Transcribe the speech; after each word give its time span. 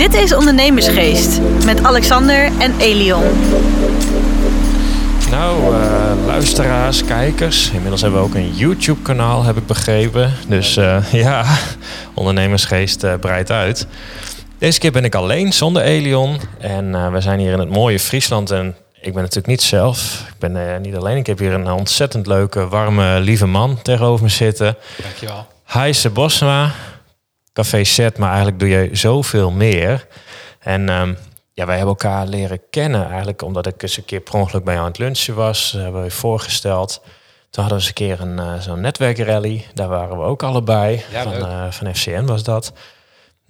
Dit 0.00 0.14
is 0.14 0.34
Ondernemersgeest 0.34 1.40
met 1.64 1.82
Alexander 1.82 2.50
en 2.58 2.78
Elion. 2.78 3.22
Nou, 5.30 5.74
uh, 5.74 6.12
luisteraars, 6.26 7.04
kijkers. 7.04 7.70
Inmiddels 7.70 8.00
hebben 8.00 8.20
we 8.20 8.26
ook 8.26 8.34
een 8.34 8.54
YouTube-kanaal, 8.54 9.42
heb 9.42 9.56
ik 9.56 9.66
begrepen. 9.66 10.32
Dus 10.48 10.76
uh, 10.76 11.12
ja, 11.24 11.44
Ondernemersgeest 12.14 13.04
uh, 13.04 13.14
breidt 13.14 13.50
uit. 13.50 13.86
Deze 14.58 14.78
keer 14.78 14.92
ben 14.92 15.04
ik 15.04 15.14
alleen, 15.14 15.52
zonder 15.52 15.82
Elion. 15.82 16.40
En 16.58 17.12
we 17.12 17.20
zijn 17.20 17.38
hier 17.38 17.52
in 17.52 17.58
het 17.58 17.70
mooie 17.70 17.98
Friesland. 17.98 18.50
En 18.50 18.76
ik 19.00 19.12
ben 19.12 19.22
natuurlijk 19.22 19.46
niet 19.46 19.62
zelf. 19.62 20.24
Ik 20.28 20.38
ben 20.38 20.80
niet 20.82 20.96
alleen. 20.96 21.16
Ik 21.16 21.26
heb 21.26 21.38
hier 21.38 21.52
een 21.52 21.70
ontzettend 21.70 22.26
leuke, 22.26 22.68
warme, 22.68 23.20
lieve 23.20 23.46
man 23.46 23.82
tegenover 23.82 24.24
me 24.24 24.30
zitten. 24.30 24.76
Dankjewel. 25.02 25.46
Heise 25.64 26.10
Bosma, 26.10 26.72
Café 27.52 27.84
Set, 27.84 28.18
maar 28.18 28.28
eigenlijk 28.28 28.58
doe 28.58 28.68
je 28.68 28.88
zoveel 28.92 29.50
meer. 29.50 30.06
En 30.58 30.88
um, 30.88 31.16
ja, 31.52 31.66
wij 31.66 31.76
hebben 31.76 31.94
elkaar 31.94 32.26
leren 32.26 32.60
kennen 32.70 33.08
eigenlijk 33.08 33.42
omdat 33.42 33.66
ik 33.66 33.82
eens 33.82 33.96
een 33.96 34.04
keer 34.04 34.20
per 34.20 34.34
ongeluk 34.34 34.64
bij 34.64 34.74
jou 34.74 34.86
aan 34.86 34.92
het 34.92 35.00
lunchen 35.00 35.34
was. 35.34 35.72
Uh, 35.76 35.82
hebben 35.82 36.00
we 36.00 36.06
je 36.06 36.12
voorgesteld. 36.12 37.00
Toen 37.50 37.62
hadden 37.64 37.68
we 37.68 37.74
eens 37.74 37.86
een 37.86 38.06
keer 38.06 38.20
een, 38.20 38.38
uh, 38.38 38.60
zo'n 38.60 38.80
netwerkrally. 38.80 39.66
Daar 39.74 39.88
waren 39.88 40.18
we 40.18 40.24
ook 40.24 40.42
allebei. 40.42 41.04
Ja, 41.10 41.22
van, 41.22 41.34
uh, 41.34 41.70
van 41.70 41.94
FCN 41.94 42.24
was 42.24 42.42
dat. 42.42 42.72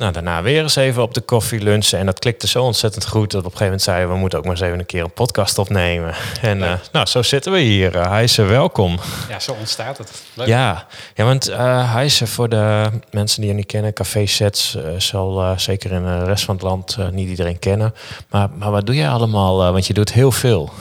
Nou, 0.01 0.13
daarna 0.13 0.43
weer 0.43 0.63
eens 0.63 0.77
even 0.77 1.03
op 1.03 1.15
de 1.15 1.21
koffie 1.21 1.61
lunchen. 1.61 1.99
En 1.99 2.07
dat 2.07 2.19
klikte 2.19 2.49
zo 2.49 2.63
ontzettend 2.63 3.07
goed 3.07 3.31
dat 3.31 3.41
op 3.41 3.45
een 3.45 3.59
gegeven 3.59 3.65
moment 3.65 3.83
zeiden 3.83 4.09
we 4.09 4.17
moeten 4.17 4.39
ook 4.39 4.45
maar 4.45 4.55
eens 4.55 4.63
even 4.63 4.79
een 4.79 4.87
keer 4.87 5.05
een 5.05 5.13
podcast 5.13 5.59
opnemen. 5.59 6.15
En 6.41 6.59
uh, 6.59 6.73
nou, 6.93 7.07
zo 7.07 7.23
zitten 7.23 7.53
we 7.53 7.59
hier. 7.59 7.97
Uh, 7.97 8.07
Heise, 8.07 8.43
welkom. 8.43 8.99
Ja, 9.29 9.39
zo 9.39 9.53
ontstaat 9.53 9.99
het. 9.99 10.23
Leuk. 10.35 10.47
Ja, 10.47 10.87
ja 11.15 11.25
want 11.25 11.51
uh, 11.51 11.93
Heise, 11.93 12.27
voor 12.27 12.49
de 12.49 12.91
mensen 13.11 13.41
die 13.41 13.51
je 13.51 13.57
niet 13.57 13.67
kennen, 13.67 13.93
Café 13.93 14.27
Sets 14.27 14.77
zal 14.99 15.55
zeker 15.57 15.93
in 15.93 16.03
de 16.03 16.25
rest 16.25 16.45
van 16.45 16.55
het 16.55 16.65
land 16.65 16.97
niet 17.13 17.29
iedereen 17.29 17.59
kennen. 17.59 17.95
Maar, 18.31 18.49
maar 18.51 18.71
wat 18.71 18.87
doe 18.87 18.95
jij 18.95 19.09
allemaal? 19.09 19.73
want 19.73 19.87
je 19.87 19.95
doet 19.95 20.13
heel 20.13 20.33
veel. 20.33 20.73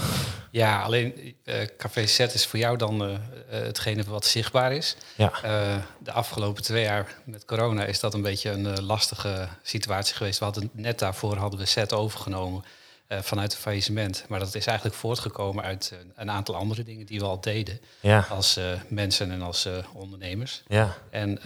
Ja, 0.52 0.82
alleen 0.82 1.36
uh, 1.46 1.56
Café 1.78 2.06
Set 2.06 2.34
is 2.34 2.46
voor 2.46 2.60
jou 2.60 2.78
dan 2.78 3.10
uh, 3.10 3.18
hetgene 3.48 4.04
wat 4.04 4.26
zichtbaar 4.26 4.74
is. 4.74 4.96
Ja. 5.16 5.32
Uh, 5.46 5.84
de 6.00 6.12
afgelopen 6.12 6.64
twee 6.64 6.84
jaar 6.84 7.16
met 7.26 7.46
corona 7.46 7.86
is 7.86 8.00
dat 8.00 8.14
een 8.14 8.22
beetje 8.22 8.50
een 8.50 8.84
lastige 8.84 9.48
situatie 9.64 10.16
geweest. 10.16 10.40
We 10.40 10.46
hadden 10.46 10.70
net 10.74 11.00
daarvoor 11.00 11.38
hadden 11.38 11.60
we 11.60 11.66
Set 11.66 11.94
overgenomen 11.94 12.64
vanuit 13.10 13.52
het 13.52 13.62
faillissement. 13.62 14.26
Maar 14.28 14.40
dat 14.40 14.56
is 14.56 14.66
eigenlijk 14.66 14.98
voortgekomen 14.98 15.64
uit 15.64 15.94
een 16.16 16.32
aantal 16.32 16.56
andere 16.56 16.84
dingen 16.84 17.06
die 17.06 17.20
we 17.20 17.26
al 17.26 17.42
deden. 17.42 17.82
Ja. 18.00 18.26
Als 18.30 18.60
mensen 18.88 19.32
en 19.32 19.42
als 19.42 19.68
ondernemers. 19.94 20.64
Ja. 20.68 20.96
En 21.10 21.40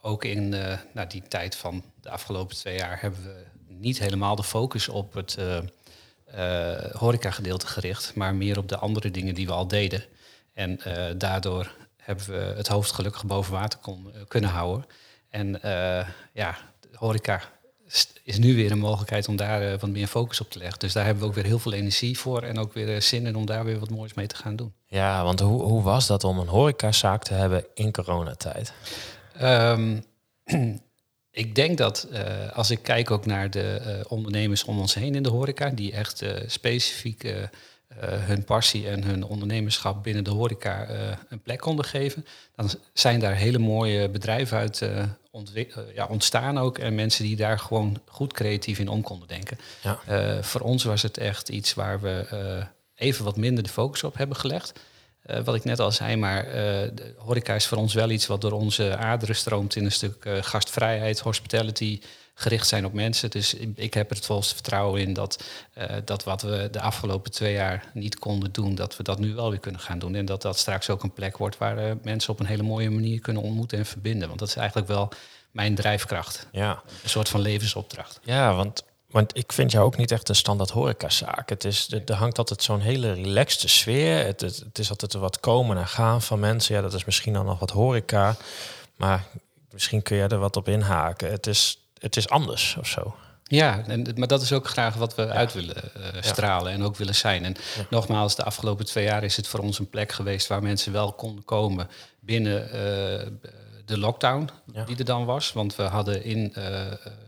ook 0.00 0.24
in 0.24 0.48
nou, 0.92 1.08
die 1.08 1.22
tijd 1.28 1.56
van 1.56 1.84
de 2.00 2.10
afgelopen 2.10 2.56
twee 2.56 2.76
jaar 2.76 3.00
hebben 3.00 3.22
we 3.22 3.44
niet 3.68 3.98
helemaal 3.98 4.36
de 4.36 4.44
focus 4.44 4.88
op 4.88 5.14
het 5.14 5.36
uh, 6.34 6.72
horeca-gedeelte 6.92 7.66
gericht, 7.66 8.14
maar 8.14 8.34
meer 8.34 8.58
op 8.58 8.68
de 8.68 8.76
andere 8.76 9.10
dingen 9.10 9.34
die 9.34 9.46
we 9.46 9.52
al 9.52 9.68
deden. 9.68 10.04
En 10.54 10.80
uh, 10.86 11.04
daardoor 11.16 11.74
hebben 11.96 12.26
we 12.26 12.54
het 12.56 12.68
hoofd 12.68 12.92
gelukkig 12.92 13.26
boven 13.26 13.52
water 13.52 13.78
kon, 13.78 14.06
uh, 14.06 14.20
kunnen 14.28 14.50
houden. 14.50 14.86
En 15.30 15.60
ja, 16.32 16.56
horeca 16.94 17.40
is 18.22 18.38
nu 18.38 18.54
weer 18.54 18.70
een 18.70 18.78
mogelijkheid 18.78 19.28
om 19.28 19.36
daar 19.36 19.78
wat 19.78 19.90
meer 19.90 20.06
focus 20.06 20.40
op 20.40 20.50
te 20.50 20.58
leggen. 20.58 20.78
Dus 20.78 20.92
daar 20.92 21.04
hebben 21.04 21.22
we 21.22 21.28
ook 21.28 21.34
weer 21.34 21.44
heel 21.44 21.58
veel 21.58 21.72
energie 21.72 22.18
voor 22.18 22.42
en 22.42 22.58
ook 22.58 22.72
weer 22.72 23.02
zin 23.02 23.26
in 23.26 23.36
om 23.36 23.46
daar 23.46 23.64
weer 23.64 23.78
wat 23.78 23.90
moois 23.90 24.14
mee 24.14 24.26
te 24.26 24.36
gaan 24.36 24.56
doen. 24.56 24.72
Ja, 24.86 25.24
want 25.24 25.40
hoe, 25.40 25.62
hoe 25.62 25.82
was 25.82 26.06
dat 26.06 26.24
om 26.24 26.38
een 26.38 26.48
horecazaak 26.48 27.22
te 27.22 27.34
hebben 27.34 27.64
in 27.74 27.92
coronatijd? 27.92 28.72
Um, 29.40 30.04
ik 31.38 31.54
denk 31.54 31.78
dat 31.78 32.08
uh, 32.12 32.20
als 32.52 32.70
ik 32.70 32.82
kijk 32.82 33.10
ook 33.10 33.26
naar 33.26 33.50
de 33.50 33.80
uh, 33.86 33.92
ondernemers 34.08 34.64
om 34.64 34.78
ons 34.78 34.94
heen 34.94 35.14
in 35.14 35.22
de 35.22 35.28
horeca, 35.28 35.70
die 35.70 35.92
echt 35.92 36.22
uh, 36.22 36.30
specifiek 36.46 37.34
hun 38.00 38.44
passie 38.44 38.88
en 38.88 39.04
hun 39.04 39.24
ondernemerschap 39.24 40.02
binnen 40.02 40.24
de 40.24 40.30
horeca 40.30 40.88
een 41.28 41.40
plek 41.42 41.58
konden 41.58 41.84
geven, 41.84 42.26
dan 42.56 42.70
zijn 42.92 43.20
daar 43.20 43.34
hele 43.34 43.58
mooie 43.58 44.08
bedrijven 44.08 44.58
uit 44.58 44.82
ja, 45.94 46.06
ontstaan 46.06 46.58
ook 46.58 46.78
en 46.78 46.94
mensen 46.94 47.24
die 47.24 47.36
daar 47.36 47.58
gewoon 47.58 48.00
goed 48.06 48.32
creatief 48.32 48.78
in 48.78 48.88
om 48.88 49.02
konden 49.02 49.28
denken. 49.28 49.58
Ja. 49.82 50.42
voor 50.42 50.60
ons 50.60 50.84
was 50.84 51.02
het 51.02 51.18
echt 51.18 51.48
iets 51.48 51.74
waar 51.74 52.00
we 52.00 52.26
even 52.94 53.24
wat 53.24 53.36
minder 53.36 53.64
de 53.64 53.70
focus 53.70 54.04
op 54.04 54.16
hebben 54.16 54.36
gelegd. 54.36 54.80
Uh, 55.30 55.40
wat 55.40 55.54
ik 55.54 55.64
net 55.64 55.80
al 55.80 55.92
zei, 55.92 56.16
maar 56.16 56.46
uh, 56.46 56.52
de 56.52 57.14
horeca 57.16 57.54
is 57.54 57.66
voor 57.66 57.78
ons 57.78 57.94
wel 57.94 58.10
iets 58.10 58.26
wat 58.26 58.40
door 58.40 58.52
onze 58.52 58.96
aderen 58.96 59.36
stroomt 59.36 59.76
in 59.76 59.84
een 59.84 59.92
stuk 59.92 60.24
uh, 60.24 60.42
gastvrijheid, 60.42 61.20
hospitality, 61.20 62.00
gericht 62.34 62.66
zijn 62.66 62.86
op 62.86 62.92
mensen. 62.92 63.30
Dus 63.30 63.54
ik 63.74 63.94
heb 63.94 64.10
er 64.10 64.16
het 64.16 64.26
volste 64.26 64.54
vertrouwen 64.54 65.00
in 65.00 65.12
dat, 65.12 65.44
dat 66.04 66.24
wat 66.24 66.42
we 66.42 66.68
de 66.70 66.80
afgelopen 66.80 67.30
twee 67.30 67.52
jaar 67.52 67.90
niet 67.94 68.18
konden 68.18 68.52
doen, 68.52 68.74
dat 68.74 68.96
we 68.96 69.02
dat 69.02 69.18
nu 69.18 69.34
wel 69.34 69.50
weer 69.50 69.58
kunnen 69.58 69.80
gaan 69.80 69.98
doen. 69.98 70.14
En 70.14 70.24
dat 70.24 70.42
dat 70.42 70.58
straks 70.58 70.90
ook 70.90 71.02
een 71.02 71.12
plek 71.12 71.36
wordt 71.36 71.58
waar 71.58 71.96
mensen 72.02 72.32
op 72.32 72.40
een 72.40 72.46
hele 72.46 72.62
mooie 72.62 72.90
manier 72.90 73.20
kunnen 73.20 73.42
ontmoeten 73.42 73.78
en 73.78 73.86
verbinden. 73.86 74.28
Want 74.28 74.40
dat 74.40 74.48
is 74.48 74.56
eigenlijk 74.56 74.88
wel 74.88 75.08
mijn 75.50 75.74
drijfkracht. 75.74 76.46
Ja. 76.52 76.82
Een 77.02 77.08
soort 77.08 77.28
van 77.28 77.40
levensopdracht. 77.40 78.20
Ja, 78.22 78.54
want 78.54 78.84
want 79.10 79.36
ik 79.36 79.52
vind 79.52 79.72
jou 79.72 79.84
ook 79.84 79.96
niet 79.96 80.10
echt 80.10 80.28
een 80.28 80.34
standaard 80.34 80.70
horecazaak. 80.70 81.48
Het 81.48 81.64
is, 81.64 81.92
er 82.06 82.14
hangt 82.14 82.38
altijd 82.38 82.62
zo'n 82.62 82.80
hele 82.80 83.12
relaxte 83.12 83.68
sfeer. 83.68 84.24
Het, 84.24 84.40
het, 84.40 84.56
het, 84.56 84.78
is 84.78 84.90
altijd 84.90 85.12
wat 85.12 85.40
komen 85.40 85.76
en 85.76 85.86
gaan 85.86 86.22
van 86.22 86.40
mensen. 86.40 86.74
Ja, 86.74 86.80
dat 86.80 86.94
is 86.94 87.04
misschien 87.04 87.32
dan 87.32 87.46
nog 87.46 87.58
wat 87.58 87.70
horeca. 87.70 88.36
Maar 88.96 89.24
misschien 89.70 90.02
kun 90.02 90.16
je 90.16 90.26
er 90.26 90.38
wat 90.38 90.56
op 90.56 90.68
inhaken. 90.68 91.30
Het 91.30 91.46
is, 91.46 91.78
het 91.98 92.16
is 92.16 92.28
anders 92.28 92.76
of 92.78 92.86
zo. 92.86 93.14
Ja, 93.42 93.84
en, 93.86 94.06
maar 94.16 94.28
dat 94.28 94.42
is 94.42 94.52
ook 94.52 94.68
graag 94.68 94.94
wat 94.94 95.14
we 95.14 95.22
ja. 95.22 95.28
uit 95.28 95.52
willen 95.52 95.76
uh, 95.96 96.04
stralen 96.20 96.72
ja. 96.72 96.78
en 96.78 96.84
ook 96.84 96.96
willen 96.96 97.14
zijn. 97.14 97.44
En 97.44 97.56
ja. 97.76 97.86
nogmaals, 97.90 98.36
de 98.36 98.44
afgelopen 98.44 98.86
twee 98.86 99.04
jaar 99.04 99.24
is 99.24 99.36
het 99.36 99.48
voor 99.48 99.60
ons 99.60 99.78
een 99.78 99.90
plek 99.90 100.12
geweest 100.12 100.46
waar 100.46 100.62
mensen 100.62 100.92
wel 100.92 101.12
konden 101.12 101.44
komen 101.44 101.88
binnen 102.20 102.68
uh, 102.74 103.50
de 103.88 103.98
lockdown 103.98 104.48
Ja. 104.72 104.84
die 104.84 104.96
er 104.96 105.04
dan 105.04 105.24
was. 105.24 105.52
Want 105.52 105.76
we 105.76 105.82
hadden 105.82 106.24
in 106.24 106.52
uh, 106.58 106.80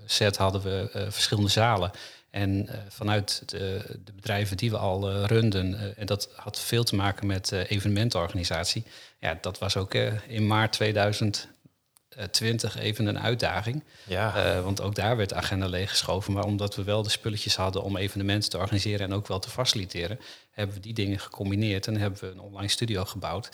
set 0.05 0.37
hadden 0.37 0.63
we 0.63 0.91
uh, 0.97 1.03
verschillende 1.09 1.51
zalen. 1.51 1.91
En 2.31 2.67
uh, 2.67 2.75
vanuit 2.89 3.43
de, 3.47 3.83
de, 4.05 4.13
bedrijven 4.13 4.57
die 4.57 4.71
we 4.71 4.77
al 4.77 5.25
runden, 5.25 5.97
en 5.97 6.07
dat 6.07 6.29
had 6.35 6.61
veel 6.61 6.85
te 6.85 6.95
maken 6.95 7.27
met 7.27 7.53
evenementenorganisatie. 7.53 8.85
Ja, 9.21 9.39
dat 9.41 9.59
was 9.59 9.77
ook 9.77 9.95
in 10.27 10.47
maart 10.47 10.73
2020 10.73 12.79
even 12.79 13.07
een 13.07 13.21
uitdaging. 13.21 13.85
Ja. 14.07 14.61
want 14.63 14.81
ook 14.81 14.95
daar 14.95 15.17
werd 15.17 15.29
de 15.29 15.35
agenda 15.35 15.67
leeggeschoven. 15.67 16.33
Maar 16.33 16.45
omdat 16.45 16.77
we 16.77 16.85
wel 16.85 17.03
de 17.03 17.11
spulletjes 17.11 17.57
hadden 17.57 17.83
om 17.83 17.97
evenementen 17.97 18.51
te 18.51 18.59
organiseren 18.59 19.07
en 19.07 19.15
ook 19.15 19.27
wel 19.27 19.39
te 19.39 19.51
faciliteren, 19.51 20.21
hebben 20.51 20.75
we 20.75 20.83
die 20.83 20.95
dingen 20.95 21.19
gecombineerd 21.19 21.87
en 21.87 21.97
hebben 21.97 22.21
we 22.21 22.27
een 22.27 22.41
online 22.41 22.69
studio 22.69 23.05
gebouwd. 23.05 23.51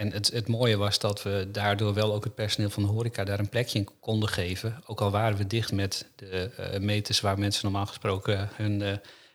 En 0.00 0.12
het, 0.12 0.30
het, 0.32 0.48
mooie 0.48 0.76
was 0.76 0.98
dat 0.98 1.22
we 1.22 1.48
daardoor 1.52 1.94
wel 1.94 2.14
ook 2.14 2.24
het 2.24 2.34
personeel 2.34 2.70
van 2.70 2.82
de 2.82 2.88
horeca 2.88 3.24
daar 3.24 3.38
een 3.38 3.48
plekje 3.48 3.78
in 3.78 3.88
konden 4.00 4.28
geven. 4.28 4.82
Ook 4.86 5.00
al 5.00 5.10
waren 5.10 5.36
we 5.36 5.46
dicht 5.46 5.72
met 5.72 6.06
de 6.16 6.50
uh, 6.60 6.80
meters 6.80 7.20
waar 7.20 7.38
mensen 7.38 7.64
normaal 7.64 7.86
gesproken 7.86 8.48
hun 8.52 8.80
uh, 8.80 8.92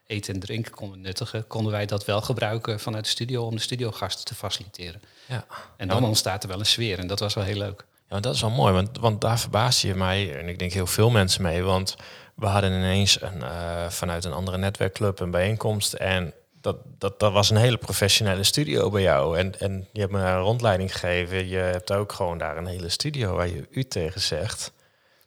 eten 0.08 0.34
en 0.34 0.40
drinken 0.40 0.72
konden 0.72 1.02
nuttigen, 1.02 1.48
konden 1.48 1.72
wij 1.72 1.86
dat 1.86 2.06
wel 2.06 2.22
gebruiken 2.22 2.80
vanuit 2.80 3.04
de 3.04 3.10
studio 3.10 3.46
om 3.46 3.56
de 3.56 3.62
studiogasten 3.62 4.26
te 4.26 4.36
faciliteren. 4.36 5.02
Ja. 5.26 5.46
En 5.78 5.88
dan 5.88 6.04
ontstaat 6.04 6.44
er 6.44 6.50
wel 6.50 6.60
een 6.60 6.66
sfeer 6.66 7.00
en 7.00 7.08
dat 7.08 7.20
was 7.20 7.34
wel 7.34 7.44
heel 7.44 7.58
leuk. 7.58 7.86
Ja, 8.10 8.20
dat 8.20 8.36
is 8.36 8.42
wel 8.42 8.50
mooi, 8.50 8.74
want, 8.74 8.98
want 9.00 9.22
daar 9.22 9.40
verbaas 9.40 9.82
je 9.82 9.96
mij 9.96 10.40
en 10.40 10.48
ik 10.48 10.60
denk 10.60 10.72
heel 10.72 10.88
veel 10.88 11.10
mensen 11.10 11.42
mee. 11.42 11.64
Want 11.64 11.96
we 12.36 12.46
hadden 12.46 12.72
ineens 12.72 13.22
een, 13.22 13.38
uh, 13.38 13.90
vanuit 13.90 14.26
een 14.26 14.34
andere 14.34 14.58
netwerkclub 14.58 15.20
een 15.20 15.32
bijeenkomst 15.32 15.94
en 15.94 16.34
dat, 16.66 16.78
dat, 16.98 17.20
dat 17.20 17.32
was 17.32 17.50
een 17.50 17.58
hele 17.58 17.78
professionele 17.78 18.44
studio 18.44 18.90
bij 18.90 19.02
jou. 19.02 19.38
En, 19.38 19.60
en 19.60 19.88
je 19.92 20.00
hebt 20.00 20.12
me 20.12 20.20
een 20.20 20.40
rondleiding 20.40 20.92
gegeven. 20.92 21.48
Je 21.48 21.58
hebt 21.58 21.92
ook 21.92 22.12
gewoon 22.12 22.38
daar 22.38 22.58
een 22.58 22.66
hele 22.66 22.90
studio 22.90 23.36
waar 23.36 23.48
je 23.48 23.68
u 23.70 23.84
tegen 23.84 24.22
zegt. 24.22 24.72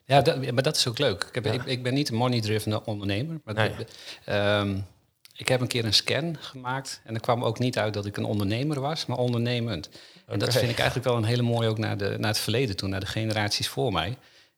Ja, 0.05 0.21
dat, 0.21 0.51
maar 0.53 0.63
dat 0.63 0.77
is 0.77 0.89
ook 0.89 0.99
leuk. 0.99 1.25
Ik, 1.25 1.35
heb, 1.35 1.45
ja. 1.45 1.53
ik, 1.53 1.65
ik 1.65 1.83
ben 1.83 1.95
niet 1.95 2.09
een 2.09 2.17
money-driven 2.17 2.87
ondernemer. 2.87 3.41
Maar 3.45 3.55
nee. 3.55 4.59
um, 4.59 4.87
ik 5.33 5.49
heb 5.49 5.61
een 5.61 5.67
keer 5.67 5.85
een 5.85 5.95
scan 5.95 6.37
gemaakt. 6.41 7.01
En 7.05 7.15
er 7.15 7.21
kwam 7.21 7.45
ook 7.45 7.59
niet 7.59 7.79
uit 7.79 7.95
dat 7.95 8.07
ik 8.07 8.17
een 8.17 8.25
ondernemer 8.25 8.81
was, 8.81 9.07
maar 9.07 9.19
ondernemend. 9.19 9.87
Okay. 9.87 9.99
En 10.27 10.39
dat 10.39 10.53
vind 10.53 10.71
ik 10.71 10.79
eigenlijk 10.79 11.09
wel 11.09 11.17
een 11.17 11.25
hele 11.25 11.43
mooie 11.43 11.69
ook 11.69 11.79
naar, 11.79 11.97
de, 11.97 12.17
naar 12.19 12.31
het 12.31 12.39
verleden 12.39 12.77
toe, 12.77 12.89
naar 12.89 13.01
de 13.01 13.07
generaties 13.07 13.69
voor 13.69 13.93
mij. 13.93 14.17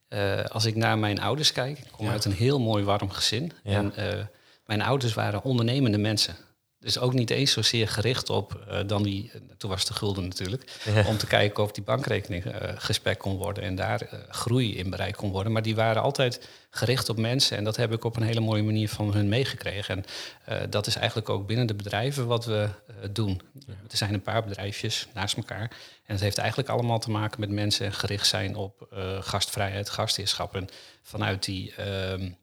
Uh, 0.09 0.45
als 0.45 0.65
ik 0.65 0.77
naar 0.77 0.99
mijn 0.99 1.21
ouders 1.21 1.53
kijk, 1.53 1.79
ik 1.79 1.85
kom 1.91 2.07
ja. 2.07 2.13
uit 2.13 2.25
een 2.25 2.33
heel 2.33 2.61
mooi 2.61 2.85
warm 2.85 3.11
gezin. 3.11 3.53
Ja. 3.63 3.77
En 3.77 3.93
uh, 3.99 4.25
mijn 4.67 4.83
ouders 4.83 5.15
waren 5.15 5.43
ondernemende 5.43 5.99
mensen. 5.99 6.37
Dus 6.81 6.99
ook 6.99 7.13
niet 7.13 7.31
eens 7.31 7.53
zozeer 7.53 7.89
gericht 7.89 8.31
op 8.31 8.65
uh, 8.69 8.79
dan 8.87 9.03
die, 9.03 9.31
toen 9.57 9.71
was 9.71 9.85
de 9.85 9.95
gulden 9.95 10.25
natuurlijk, 10.25 10.81
Ja. 10.85 11.07
om 11.07 11.17
te 11.17 11.27
kijken 11.27 11.63
of 11.63 11.73
die 11.73 11.83
bankrekening 11.85 12.45
uh, 12.45 12.53
gespekt 12.75 13.19
kon 13.19 13.37
worden 13.37 13.63
en 13.63 13.75
daar 13.75 14.03
uh, 14.03 14.21
groei 14.29 14.77
in 14.77 14.91
bereikt 14.91 15.17
kon 15.17 15.31
worden. 15.31 15.53
Maar 15.53 15.63
die 15.63 15.75
waren 15.75 16.03
altijd 16.03 16.49
gericht 16.71 17.09
op 17.09 17.17
mensen 17.17 17.57
en 17.57 17.65
dat 17.65 17.77
heb 17.77 17.93
ik 17.93 18.05
op 18.05 18.17
een 18.17 18.23
hele 18.23 18.41
mooie 18.41 18.63
manier 18.63 18.89
van 18.89 19.13
hun 19.13 19.29
meegekregen. 19.29 20.05
En 20.45 20.71
dat 20.71 20.87
is 20.87 20.97
eigenlijk 20.97 21.29
ook 21.29 21.47
binnen 21.47 21.67
de 21.67 21.75
bedrijven 21.75 22.27
wat 22.27 22.45
we 22.45 22.69
doen. 23.13 23.41
Er 23.67 23.97
zijn 23.97 24.15
een 24.15 24.23
paar 24.23 24.45
bedrijfjes 24.45 25.07
naast 25.15 25.37
elkaar 25.37 25.71
en 26.07 26.15
het 26.15 26.21
heeft 26.21 26.39
eigenlijk 26.39 26.69
allemaal 26.69 26.99
te 26.99 27.11
maken 27.11 27.41
met 27.41 27.51
mensen 27.51 27.93
gericht 27.93 28.27
zijn 28.27 28.57
op 28.57 28.87
gastvrijheid, 29.21 29.91
gastheerschap. 29.91 30.55
En 30.55 30.69
vanuit 31.03 31.45
die 31.45 31.75
de, 31.77 32.35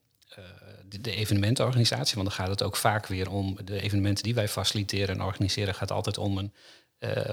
de, 0.90 1.12
evenementenorganisatie. 1.12 2.16
Want 2.16 2.28
dan 2.28 2.38
gaat 2.38 2.50
het 2.50 2.64
ook 2.64 2.76
vaak 2.76 3.08
weer 3.08 3.30
om 3.30 3.58
de 3.66 3.82
evenementen 3.82 4.24
die 4.24 4.36
wij 4.36 4.48
faciliteren 4.48 5.16
en 5.16 5.24
organiseren. 5.24 5.76
gaat 5.76 5.92
altijd 5.92 6.18
om 6.18 6.38
een, 6.38 6.52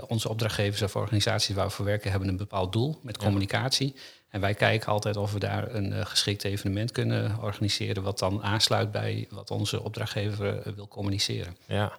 onze 0.09 0.29
opdrachtgevers 0.29 0.83
of 0.83 0.97
organisaties 0.97 1.55
waar 1.55 1.67
we 1.67 1.73
voor 1.73 1.85
werken 1.85 2.11
hebben 2.11 2.29
een 2.29 2.37
bepaald 2.37 2.73
doel 2.73 2.99
met 3.03 3.19
communicatie. 3.19 3.95
En 4.29 4.41
wij 4.41 4.55
kijken 4.55 4.89
altijd 4.89 5.17
of 5.17 5.33
we 5.33 5.39
daar 5.39 5.75
een 5.75 5.93
uh, 5.93 6.07
geschikt 6.07 6.45
evenement 6.45 6.93
kunnen 6.93 7.39
organiseren, 7.43 8.03
wat 8.03 8.19
dan 8.19 8.43
aansluit 8.43 8.91
bij 8.91 9.27
wat 9.31 9.51
onze 9.51 9.83
opdrachtgever 9.83 10.75
wil 10.75 10.89
communiceren. 10.89 11.57
Ja, 11.67 11.99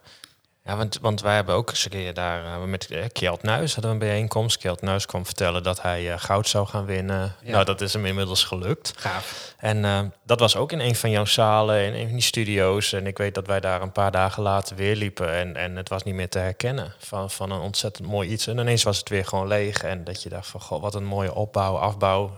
ja, 0.65 0.75
want, 0.77 0.97
want 1.01 1.21
wij 1.21 1.35
hebben 1.35 1.55
ook 1.55 1.69
eens 1.69 1.85
een 1.85 1.91
keer 1.91 2.13
daar 2.13 2.43
uh, 2.43 2.63
met 2.63 2.91
uh, 2.91 3.03
Kjeld 3.11 3.43
Nuis 3.43 3.73
hadden 3.73 3.91
we 3.91 4.03
een 4.03 4.11
bijeenkomst. 4.11 4.57
Kjeld 4.57 4.81
Nuis 4.81 5.05
kwam 5.05 5.25
vertellen 5.25 5.63
dat 5.63 5.81
hij 5.81 6.03
uh, 6.03 6.13
goud 6.17 6.47
zou 6.47 6.67
gaan 6.67 6.85
winnen. 6.85 7.35
Ja. 7.41 7.51
Nou, 7.51 7.65
dat 7.65 7.81
is 7.81 7.93
hem 7.93 8.05
inmiddels 8.05 8.43
gelukt. 8.43 8.93
Gaaf. 8.95 9.53
En 9.57 10.13
dat 10.25 10.39
was 10.39 10.55
ook 10.55 10.71
in 10.71 10.79
een 10.79 10.95
van 10.95 11.09
jouw 11.09 11.25
zalen, 11.25 11.85
in 11.85 11.93
een 11.93 12.05
van 12.05 12.13
die 12.13 12.21
studio's. 12.21 12.93
En 12.93 13.07
ik 13.07 13.17
weet 13.17 13.35
dat 13.35 13.47
wij 13.47 13.59
daar 13.59 13.81
een 13.81 13.91
paar 13.91 14.11
dagen 14.11 14.43
later 14.43 14.75
weer 14.75 14.95
liepen. 14.95 15.33
En, 15.33 15.55
en 15.55 15.75
het 15.75 15.89
was 15.89 16.03
niet 16.03 16.15
meer 16.15 16.29
te 16.29 16.39
herkennen 16.39 16.93
van, 16.97 17.31
van 17.31 17.51
een 17.51 17.59
ontzettend 17.59 18.07
mooi 18.07 18.29
iets. 18.29 18.47
En 18.47 18.57
ineens 18.57 18.83
was 18.83 18.97
het 18.97 19.09
weer 19.09 19.25
gewoon 19.25 19.47
leeg. 19.47 19.83
En 19.83 20.03
dat 20.03 20.23
je 20.23 20.29
dacht 20.29 20.47
van, 20.47 20.61
goh, 20.61 20.81
wat 20.81 20.95
een 20.95 21.05
mooie 21.05 21.33
opbouw, 21.33 21.75
afbouw. 21.75 22.37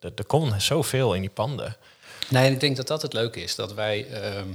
Er, 0.00 0.12
er 0.14 0.26
kon 0.26 0.60
zoveel 0.60 1.14
in 1.14 1.20
die 1.20 1.30
panden. 1.30 1.76
Nee, 2.28 2.46
en 2.46 2.52
ik 2.52 2.60
denk 2.60 2.76
dat 2.76 2.86
dat 2.86 3.02
het 3.02 3.12
leuke 3.12 3.42
is. 3.42 3.54
Dat 3.54 3.74
wij... 3.74 4.06
Ehm, 4.08 4.48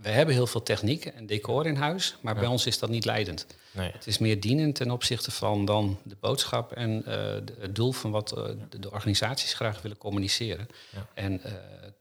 we 0.00 0.08
hebben 0.08 0.34
heel 0.34 0.46
veel 0.46 0.62
techniek 0.62 1.04
en 1.04 1.26
decor 1.26 1.66
in 1.66 1.76
huis, 1.76 2.16
maar 2.20 2.34
bij 2.34 2.46
ons 2.46 2.66
is 2.66 2.78
dat 2.78 2.90
niet 2.90 3.04
leidend. 3.04 3.46
Nee. 3.70 3.90
Het 3.92 4.06
is 4.06 4.18
meer 4.18 4.40
dienend 4.40 4.74
ten 4.74 4.90
opzichte 4.90 5.30
van 5.30 5.64
dan 5.64 5.98
de 6.02 6.16
boodschap 6.20 6.72
en 6.72 7.02
uh, 7.08 7.14
het 7.60 7.74
doel 7.74 7.92
van 7.92 8.10
wat 8.10 8.38
uh, 8.38 8.44
de, 8.68 8.78
de, 8.78 8.90
organisaties 8.90 9.54
graag 9.54 9.82
willen 9.82 9.98
communiceren. 9.98 10.68
Ja. 10.90 11.06
En 11.14 11.40
uh, 11.46 11.52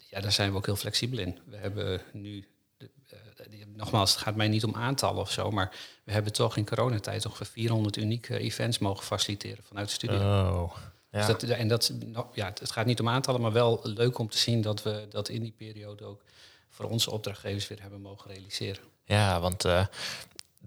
ja, 0.09 0.19
daar 0.19 0.31
zijn 0.31 0.51
we 0.51 0.57
ook 0.57 0.65
heel 0.65 0.75
flexibel 0.75 1.19
in. 1.19 1.38
We 1.45 1.57
hebben 1.57 2.01
nu, 2.11 2.45
de, 2.77 2.89
nogmaals, 3.75 4.11
het 4.11 4.21
gaat 4.21 4.35
mij 4.35 4.47
niet 4.47 4.63
om 4.63 4.75
aantallen 4.75 5.21
of 5.21 5.31
zo, 5.31 5.51
maar 5.51 5.75
we 6.03 6.11
hebben 6.11 6.33
toch 6.33 6.57
in 6.57 6.65
coronatijd 6.65 7.25
ongeveer 7.25 7.45
400 7.45 7.97
unieke 7.97 8.38
events 8.38 8.79
mogen 8.79 9.05
faciliteren 9.05 9.63
vanuit 9.63 9.88
de 9.88 9.93
studio. 9.93 10.17
Oh. 10.17 10.75
Ja. 11.11 11.17
Dus 11.17 11.25
dat, 11.25 11.43
en 11.43 11.67
dat, 11.67 11.93
ja, 12.33 12.45
het 12.45 12.71
gaat 12.71 12.85
niet 12.85 13.00
om 13.00 13.09
aantallen, 13.09 13.41
maar 13.41 13.51
wel 13.51 13.79
leuk 13.83 14.17
om 14.17 14.29
te 14.29 14.38
zien 14.38 14.61
dat 14.61 14.83
we 14.83 15.07
dat 15.09 15.29
in 15.29 15.41
die 15.41 15.53
periode 15.57 16.05
ook 16.05 16.21
voor 16.69 16.85
onze 16.85 17.11
opdrachtgevers 17.11 17.67
weer 17.67 17.81
hebben 17.81 18.01
mogen 18.01 18.31
realiseren. 18.31 18.83
Ja, 19.05 19.39
want 19.39 19.65
uh, 19.65 19.85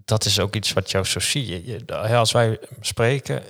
dat 0.05 0.25
is 0.25 0.39
ook 0.39 0.55
iets 0.55 0.73
wat 0.73 0.91
jou 0.91 1.05
zo 1.05 1.19
zie. 1.19 1.65
Je, 1.65 1.85
als 2.15 2.31
wij 2.31 2.59
spreken, 2.79 3.43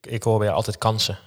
ik, 0.00 0.22
hoor 0.22 0.38
bij 0.38 0.50
altijd 0.50 0.78
kansen. 0.78 1.18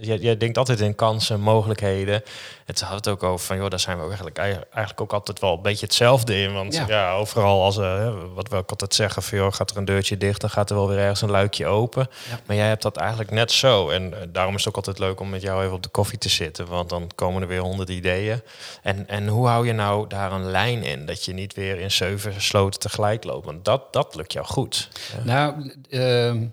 Jij, 0.00 0.16
jij 0.16 0.36
denkt 0.36 0.58
altijd 0.58 0.80
in 0.80 0.94
kansen, 0.94 1.40
mogelijkheden. 1.40 2.22
Het 2.64 2.80
had 2.80 2.94
het 2.94 3.08
ook 3.08 3.22
over 3.22 3.46
van, 3.46 3.56
joh, 3.56 3.70
daar 3.70 3.80
zijn 3.80 3.96
we 3.96 4.06
eigenlijk, 4.06 4.38
eigenlijk 4.38 5.00
ook 5.00 5.12
altijd 5.12 5.40
wel 5.40 5.52
een 5.52 5.62
beetje 5.62 5.86
hetzelfde 5.86 6.40
in. 6.40 6.52
Want 6.52 6.82
ja, 6.86 7.12
overal 7.12 7.62
als, 7.62 7.76
uh, 7.76 8.14
wat 8.34 8.48
we 8.48 8.56
ook 8.56 8.70
altijd 8.70 8.94
zeggen, 8.94 9.22
van, 9.22 9.38
joh, 9.38 9.52
gaat 9.52 9.70
er 9.70 9.76
een 9.76 9.84
deurtje 9.84 10.16
dicht, 10.16 10.40
dan 10.40 10.50
gaat 10.50 10.70
er 10.70 10.76
wel 10.76 10.88
weer 10.88 10.98
ergens 10.98 11.22
een 11.22 11.30
luikje 11.30 11.66
open. 11.66 12.08
Ja. 12.30 12.40
Maar 12.46 12.56
jij 12.56 12.68
hebt 12.68 12.82
dat 12.82 12.96
eigenlijk 12.96 13.30
net 13.30 13.52
zo. 13.52 13.88
En 13.88 14.10
uh, 14.10 14.18
daarom 14.28 14.54
is 14.54 14.60
het 14.60 14.68
ook 14.68 14.76
altijd 14.76 14.98
leuk 14.98 15.20
om 15.20 15.28
met 15.28 15.42
jou 15.42 15.62
even 15.62 15.74
op 15.74 15.82
de 15.82 15.88
koffie 15.88 16.18
te 16.18 16.28
zitten. 16.28 16.66
Want 16.66 16.88
dan 16.88 17.10
komen 17.14 17.42
er 17.42 17.48
weer 17.48 17.60
honderd 17.60 17.88
ideeën. 17.88 18.42
En, 18.82 19.08
en 19.08 19.28
hoe 19.28 19.46
hou 19.46 19.66
je 19.66 19.72
nou 19.72 20.06
daar 20.08 20.32
een 20.32 20.50
lijn 20.50 20.82
in? 20.82 21.06
Dat 21.06 21.24
je 21.24 21.32
niet 21.32 21.54
weer 21.54 21.78
in 21.78 21.90
zeven 21.90 22.42
sloten 22.42 22.80
tegelijk 22.80 23.24
loopt. 23.24 23.46
Want 23.46 23.64
dat, 23.64 23.92
dat 23.92 24.14
lukt 24.14 24.32
jou 24.32 24.46
goed. 24.46 24.88
Ja. 25.16 25.24
Nou, 25.24 25.74
uh, 25.88 26.48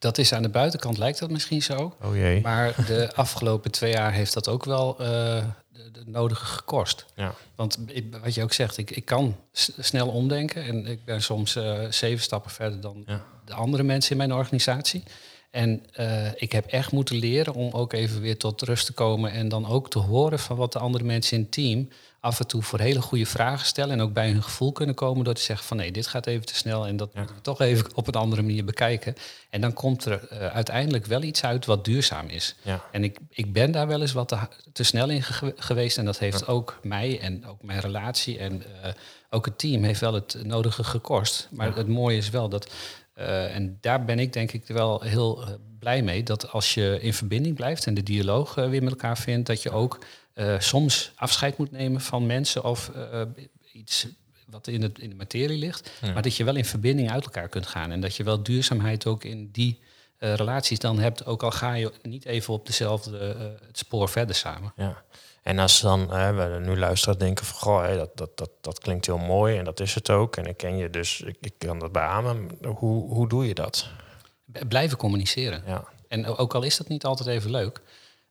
dat 0.00 0.18
is 0.18 0.32
aan 0.32 0.42
de 0.42 0.48
buitenkant 0.48 0.98
lijkt 0.98 1.18
dat 1.18 1.30
misschien 1.30 1.62
zo. 1.62 1.96
Oh 2.02 2.16
jee. 2.16 2.40
Maar 2.40 2.86
de 2.86 3.10
afgelopen 3.14 3.70
twee 3.70 3.92
jaar 3.92 4.12
heeft 4.12 4.34
dat 4.34 4.48
ook 4.48 4.64
wel 4.64 4.96
uh, 5.00 5.06
de, 5.06 5.90
de, 5.92 6.02
nodige 6.06 6.44
gekost. 6.44 7.06
Ja. 7.14 7.34
Want 7.54 7.78
ik, 7.86 8.16
wat 8.22 8.34
je 8.34 8.42
ook 8.42 8.52
zegt, 8.52 8.76
ik, 8.76 8.90
ik 8.90 9.04
kan 9.04 9.36
snel 9.78 10.08
omdenken. 10.08 10.64
En 10.64 10.86
ik 10.86 11.04
ben 11.04 11.22
soms 11.22 11.56
uh, 11.56 11.78
zeven 11.90 12.22
stappen 12.22 12.50
verder 12.50 12.80
dan 12.80 13.02
ja. 13.06 13.24
de 13.44 13.54
andere 13.54 13.82
mensen 13.82 14.10
in 14.10 14.16
mijn 14.16 14.32
organisatie. 14.32 15.02
En 15.50 15.86
uh, 16.00 16.26
ik 16.34 16.52
heb 16.52 16.66
echt 16.66 16.92
moeten 16.92 17.16
leren 17.16 17.54
om 17.54 17.72
ook 17.72 17.92
even 17.92 18.20
weer 18.20 18.36
tot 18.36 18.62
rust 18.62 18.86
te 18.86 18.92
komen. 18.92 19.32
En 19.32 19.48
dan 19.48 19.66
ook 19.66 19.90
te 19.90 19.98
horen 19.98 20.38
van 20.38 20.56
wat 20.56 20.72
de 20.72 20.78
andere 20.78 21.04
mensen 21.04 21.36
in 21.36 21.42
het 21.42 21.52
team 21.52 21.88
af 22.20 22.40
en 22.40 22.46
toe 22.46 22.62
voor 22.62 22.78
hele 22.78 23.00
goede 23.00 23.26
vragen 23.26 23.66
stellen. 23.66 23.92
En 23.92 24.00
ook 24.00 24.12
bij 24.12 24.30
hun 24.30 24.42
gevoel 24.42 24.72
kunnen 24.72 24.94
komen 24.94 25.24
door 25.24 25.34
te 25.34 25.42
zeggen 25.42 25.66
van 25.66 25.76
nee, 25.76 25.92
dit 25.92 26.06
gaat 26.06 26.26
even 26.26 26.46
te 26.46 26.54
snel. 26.54 26.86
En 26.86 26.96
dat 26.96 27.10
ja. 27.12 27.18
moeten 27.18 27.36
we 27.36 27.42
toch 27.42 27.60
even 27.60 27.86
op 27.94 28.06
een 28.06 28.14
andere 28.14 28.42
manier 28.42 28.64
bekijken. 28.64 29.14
En 29.50 29.60
dan 29.60 29.72
komt 29.72 30.04
er 30.04 30.28
uh, 30.32 30.46
uiteindelijk 30.46 31.06
wel 31.06 31.22
iets 31.22 31.44
uit 31.44 31.66
wat 31.66 31.84
duurzaam 31.84 32.28
is. 32.28 32.54
Ja. 32.62 32.84
En 32.92 33.04
ik, 33.04 33.18
ik 33.30 33.52
ben 33.52 33.72
daar 33.72 33.86
wel 33.86 34.00
eens 34.00 34.12
wat 34.12 34.28
te, 34.28 34.38
te 34.72 34.82
snel 34.82 35.08
in 35.08 35.22
ge 35.22 35.52
geweest. 35.56 35.98
En 35.98 36.04
dat 36.04 36.18
heeft 36.18 36.40
ja. 36.40 36.46
ook 36.46 36.78
mij 36.82 37.20
en 37.20 37.46
ook 37.46 37.62
mijn 37.62 37.80
relatie 37.80 38.38
en 38.38 38.62
uh, 38.84 38.90
ook 39.30 39.44
het 39.44 39.58
team 39.58 39.82
heeft 39.82 40.00
wel 40.00 40.14
het 40.14 40.36
nodige 40.44 40.84
gekost. 40.84 41.48
Maar 41.50 41.76
het 41.76 41.88
mooie 41.88 42.16
is 42.16 42.30
wel 42.30 42.48
dat 42.48 42.72
uh, 43.18 43.54
en 43.54 43.78
daar 43.80 44.04
ben 44.04 44.18
ik 44.18 44.32
denk 44.32 44.52
ik 44.52 44.66
wel 44.66 45.00
heel 45.00 45.44
blij 45.78 46.02
mee. 46.02 46.22
Dat 46.22 46.50
als 46.50 46.74
je 46.74 46.98
in 47.00 47.14
verbinding 47.14 47.54
blijft 47.54 47.86
en 47.86 47.94
de 47.94 48.02
dialoog 48.02 48.54
weer 48.54 48.82
met 48.82 48.92
elkaar 48.92 49.18
vindt, 49.18 49.46
dat 49.46 49.62
je 49.62 49.70
ook 49.70 49.98
soms 50.58 51.12
afscheid 51.16 51.58
moet 51.58 51.70
nemen 51.70 52.00
van 52.00 52.26
mensen 52.26 52.64
of 52.64 52.90
iets 53.72 54.06
wat 54.46 54.66
in, 54.66 54.82
het, 54.82 54.98
in 54.98 55.08
de 55.08 55.14
materie 55.14 55.58
ligt. 55.58 55.90
Ja. 56.00 56.12
Maar 56.12 56.22
dat 56.22 56.36
je 56.36 56.44
wel 56.44 56.56
in 56.56 56.64
verbinding 56.64 57.10
uit 57.10 57.24
elkaar 57.24 57.48
kunt 57.48 57.66
gaan. 57.66 57.90
En 57.90 58.00
dat 58.00 58.16
je 58.16 58.24
wel 58.24 58.42
duurzaamheid 58.42 59.06
ook 59.06 59.24
in 59.24 59.50
die 59.52 59.80
relaties 60.18 60.78
dan 60.78 60.98
hebt. 60.98 61.26
Ook 61.26 61.42
al 61.42 61.50
ga 61.50 61.74
je 61.74 61.92
niet 62.02 62.24
even 62.24 62.54
op 62.54 62.66
dezelfde 62.66 63.18
het 63.66 63.78
spoor 63.78 64.08
verder 64.08 64.34
samen. 64.34 64.72
Ja. 64.76 65.02
En 65.42 65.58
als 65.58 65.80
dan 65.80 66.12
hè, 66.12 66.32
we 66.32 66.58
nu 66.58 66.76
luisteren 66.78 67.18
denken 67.18 67.46
van 67.46 67.58
goh, 67.58 67.94
dat, 67.94 68.16
dat, 68.16 68.38
dat, 68.38 68.50
dat 68.60 68.78
klinkt 68.78 69.06
heel 69.06 69.18
mooi 69.18 69.58
en 69.58 69.64
dat 69.64 69.80
is 69.80 69.94
het 69.94 70.10
ook. 70.10 70.36
En 70.36 70.44
ik 70.46 70.56
ken 70.56 70.76
je 70.76 70.90
dus, 70.90 71.20
ik, 71.20 71.36
ik 71.40 71.54
kan 71.58 71.78
dat 71.78 71.92
beamen. 71.92 72.50
Hoe, 72.62 73.12
hoe 73.12 73.28
doe 73.28 73.46
je 73.46 73.54
dat? 73.54 73.88
Blijven 74.68 74.96
communiceren. 74.96 75.62
Ja. 75.66 75.84
En 76.08 76.26
ook 76.26 76.54
al 76.54 76.62
is 76.62 76.76
dat 76.76 76.88
niet 76.88 77.04
altijd 77.04 77.28
even 77.28 77.50
leuk, 77.50 77.80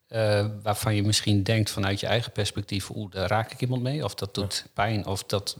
uh, 0.09 0.45
waarvan 0.61 0.95
je 0.95 1.03
misschien 1.03 1.43
denkt 1.43 1.69
vanuit 1.69 1.99
je 1.99 2.07
eigen 2.07 2.31
perspectief, 2.31 2.87
hoe 2.87 3.09
daar 3.09 3.29
raak 3.29 3.51
ik 3.51 3.61
iemand 3.61 3.81
mee, 3.81 4.03
of 4.03 4.15
dat 4.15 4.33
doet 4.33 4.61
ja. 4.65 4.71
pijn, 4.73 5.05
of 5.05 5.23
dat 5.23 5.57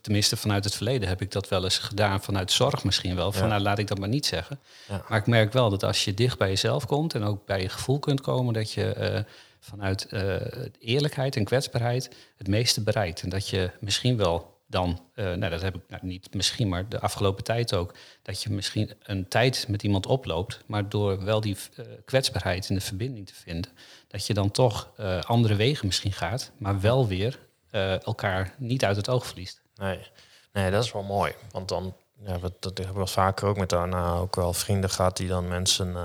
tenminste 0.00 0.36
vanuit 0.36 0.64
het 0.64 0.74
verleden 0.74 1.08
heb 1.08 1.20
ik 1.20 1.30
dat 1.30 1.48
wel 1.48 1.64
eens 1.64 1.78
gedaan, 1.78 2.22
vanuit 2.22 2.52
zorg 2.52 2.84
misschien 2.84 3.16
wel. 3.16 3.32
Van 3.32 3.42
ja. 3.42 3.48
nou, 3.48 3.62
laat 3.62 3.78
ik 3.78 3.86
dat 3.86 3.98
maar 3.98 4.08
niet 4.08 4.26
zeggen. 4.26 4.60
Ja. 4.88 5.04
Maar 5.08 5.18
ik 5.18 5.26
merk 5.26 5.52
wel 5.52 5.70
dat 5.70 5.82
als 5.82 6.04
je 6.04 6.14
dicht 6.14 6.38
bij 6.38 6.48
jezelf 6.48 6.86
komt 6.86 7.14
en 7.14 7.22
ook 7.22 7.46
bij 7.46 7.60
je 7.60 7.68
gevoel 7.68 7.98
kunt 7.98 8.20
komen, 8.20 8.54
dat 8.54 8.72
je 8.72 8.94
uh, 8.98 9.32
vanuit 9.60 10.06
uh, 10.10 10.36
eerlijkheid 10.78 11.36
en 11.36 11.44
kwetsbaarheid 11.44 12.10
het 12.36 12.48
meeste 12.48 12.82
bereikt. 12.82 13.22
En 13.22 13.28
dat 13.28 13.48
je 13.48 13.70
misschien 13.80 14.16
wel 14.16 14.53
dan, 14.74 15.00
uh, 15.14 15.24
nou 15.24 15.50
dat 15.50 15.62
heb 15.62 15.74
ik 15.74 15.82
nou, 15.88 16.06
niet 16.06 16.34
misschien, 16.34 16.68
maar 16.68 16.88
de 16.88 17.00
afgelopen 17.00 17.44
tijd 17.44 17.74
ook, 17.74 17.94
dat 18.22 18.42
je 18.42 18.50
misschien 18.50 18.90
een 19.02 19.28
tijd 19.28 19.66
met 19.68 19.82
iemand 19.82 20.06
oploopt, 20.06 20.62
maar 20.66 20.88
door 20.88 21.24
wel 21.24 21.40
die 21.40 21.56
uh, 21.76 21.86
kwetsbaarheid 22.04 22.68
in 22.68 22.74
de 22.74 22.80
verbinding 22.80 23.26
te 23.26 23.34
vinden, 23.34 23.70
dat 24.08 24.26
je 24.26 24.34
dan 24.34 24.50
toch 24.50 24.90
uh, 25.00 25.20
andere 25.20 25.54
wegen 25.54 25.86
misschien 25.86 26.12
gaat, 26.12 26.52
maar 26.58 26.80
wel 26.80 27.06
weer 27.06 27.38
elkaar 28.04 28.54
niet 28.58 28.84
uit 28.84 28.96
het 28.96 29.08
oog 29.08 29.26
verliest. 29.26 29.62
Nee. 29.76 30.00
nee, 30.52 30.70
dat 30.70 30.84
is 30.84 30.92
wel 30.92 31.02
mooi. 31.02 31.32
Want 31.50 31.68
dan, 31.68 31.96
ja, 32.24 32.38
dat, 32.38 32.62
dat 32.62 32.78
heb 32.78 32.88
ik 32.88 32.94
wel 32.94 33.06
vaker 33.06 33.48
ook 33.48 33.56
met 33.56 33.68
daarna 33.68 34.12
ook 34.12 34.36
wel 34.36 34.52
vrienden 34.52 34.90
gehad 34.90 35.16
die 35.16 35.28
dan 35.28 35.48
mensen 35.48 35.96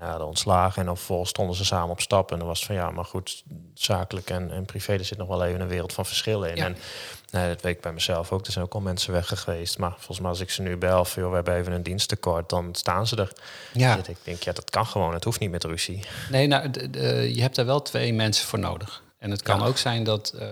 ja, 0.00 0.18
de 0.18 0.24
ontslagen. 0.24 0.80
En 0.80 0.86
dan 0.86 0.96
vervolgens 0.96 1.30
stonden 1.30 1.56
ze 1.56 1.64
samen 1.64 1.90
op 1.90 2.00
stap. 2.00 2.32
En 2.32 2.38
dan 2.38 2.46
was 2.46 2.58
het 2.58 2.66
van 2.66 2.76
ja, 2.76 2.90
maar 2.90 3.04
goed, 3.04 3.44
zakelijk 3.74 4.30
en, 4.30 4.50
en 4.50 4.64
privé, 4.64 4.92
er 4.92 5.04
zit 5.04 5.18
nog 5.18 5.28
wel 5.28 5.44
even 5.44 5.60
een 5.60 5.68
wereld 5.68 5.92
van 5.92 6.06
verschillen 6.06 6.50
in. 6.50 6.56
Ja. 6.56 6.64
En 6.64 6.76
nee, 7.30 7.48
dat 7.48 7.62
weet 7.62 7.76
ik 7.76 7.80
bij 7.80 7.92
mezelf 7.92 8.32
ook. 8.32 8.46
Er 8.46 8.52
zijn 8.52 8.64
ook 8.64 8.74
al 8.74 8.80
mensen 8.80 9.12
weg 9.12 9.28
geweest. 9.42 9.78
Maar 9.78 9.94
volgens 9.96 10.20
mij 10.20 10.28
als 10.28 10.40
ik 10.40 10.50
ze 10.50 10.62
nu 10.62 10.76
bel, 10.76 11.04
van, 11.04 11.22
joh, 11.22 11.30
we 11.30 11.36
hebben 11.36 11.54
even 11.56 11.72
een 11.72 11.82
diensttekort, 11.82 12.48
dan 12.48 12.74
staan 12.74 13.06
ze 13.06 13.16
er. 13.16 13.32
Ja. 13.72 13.96
Dus 13.96 14.08
ik 14.08 14.16
denk, 14.22 14.42
ja, 14.42 14.52
dat 14.52 14.70
kan 14.70 14.86
gewoon. 14.86 15.14
Het 15.14 15.24
hoeft 15.24 15.40
niet 15.40 15.50
met 15.50 15.64
ruzie. 15.64 16.04
Nee, 16.30 16.46
nou, 16.46 16.70
de, 16.70 17.30
je 17.34 17.40
hebt 17.40 17.56
daar 17.56 17.66
wel 17.66 17.82
twee 17.82 18.12
mensen 18.12 18.46
voor 18.46 18.58
nodig. 18.58 19.02
En 19.18 19.30
het 19.30 19.42
kan 19.42 19.58
Ja. 19.60 19.66
ook 19.66 19.78
zijn 19.78 20.04
dat, 20.04 20.32
uh, 20.40 20.48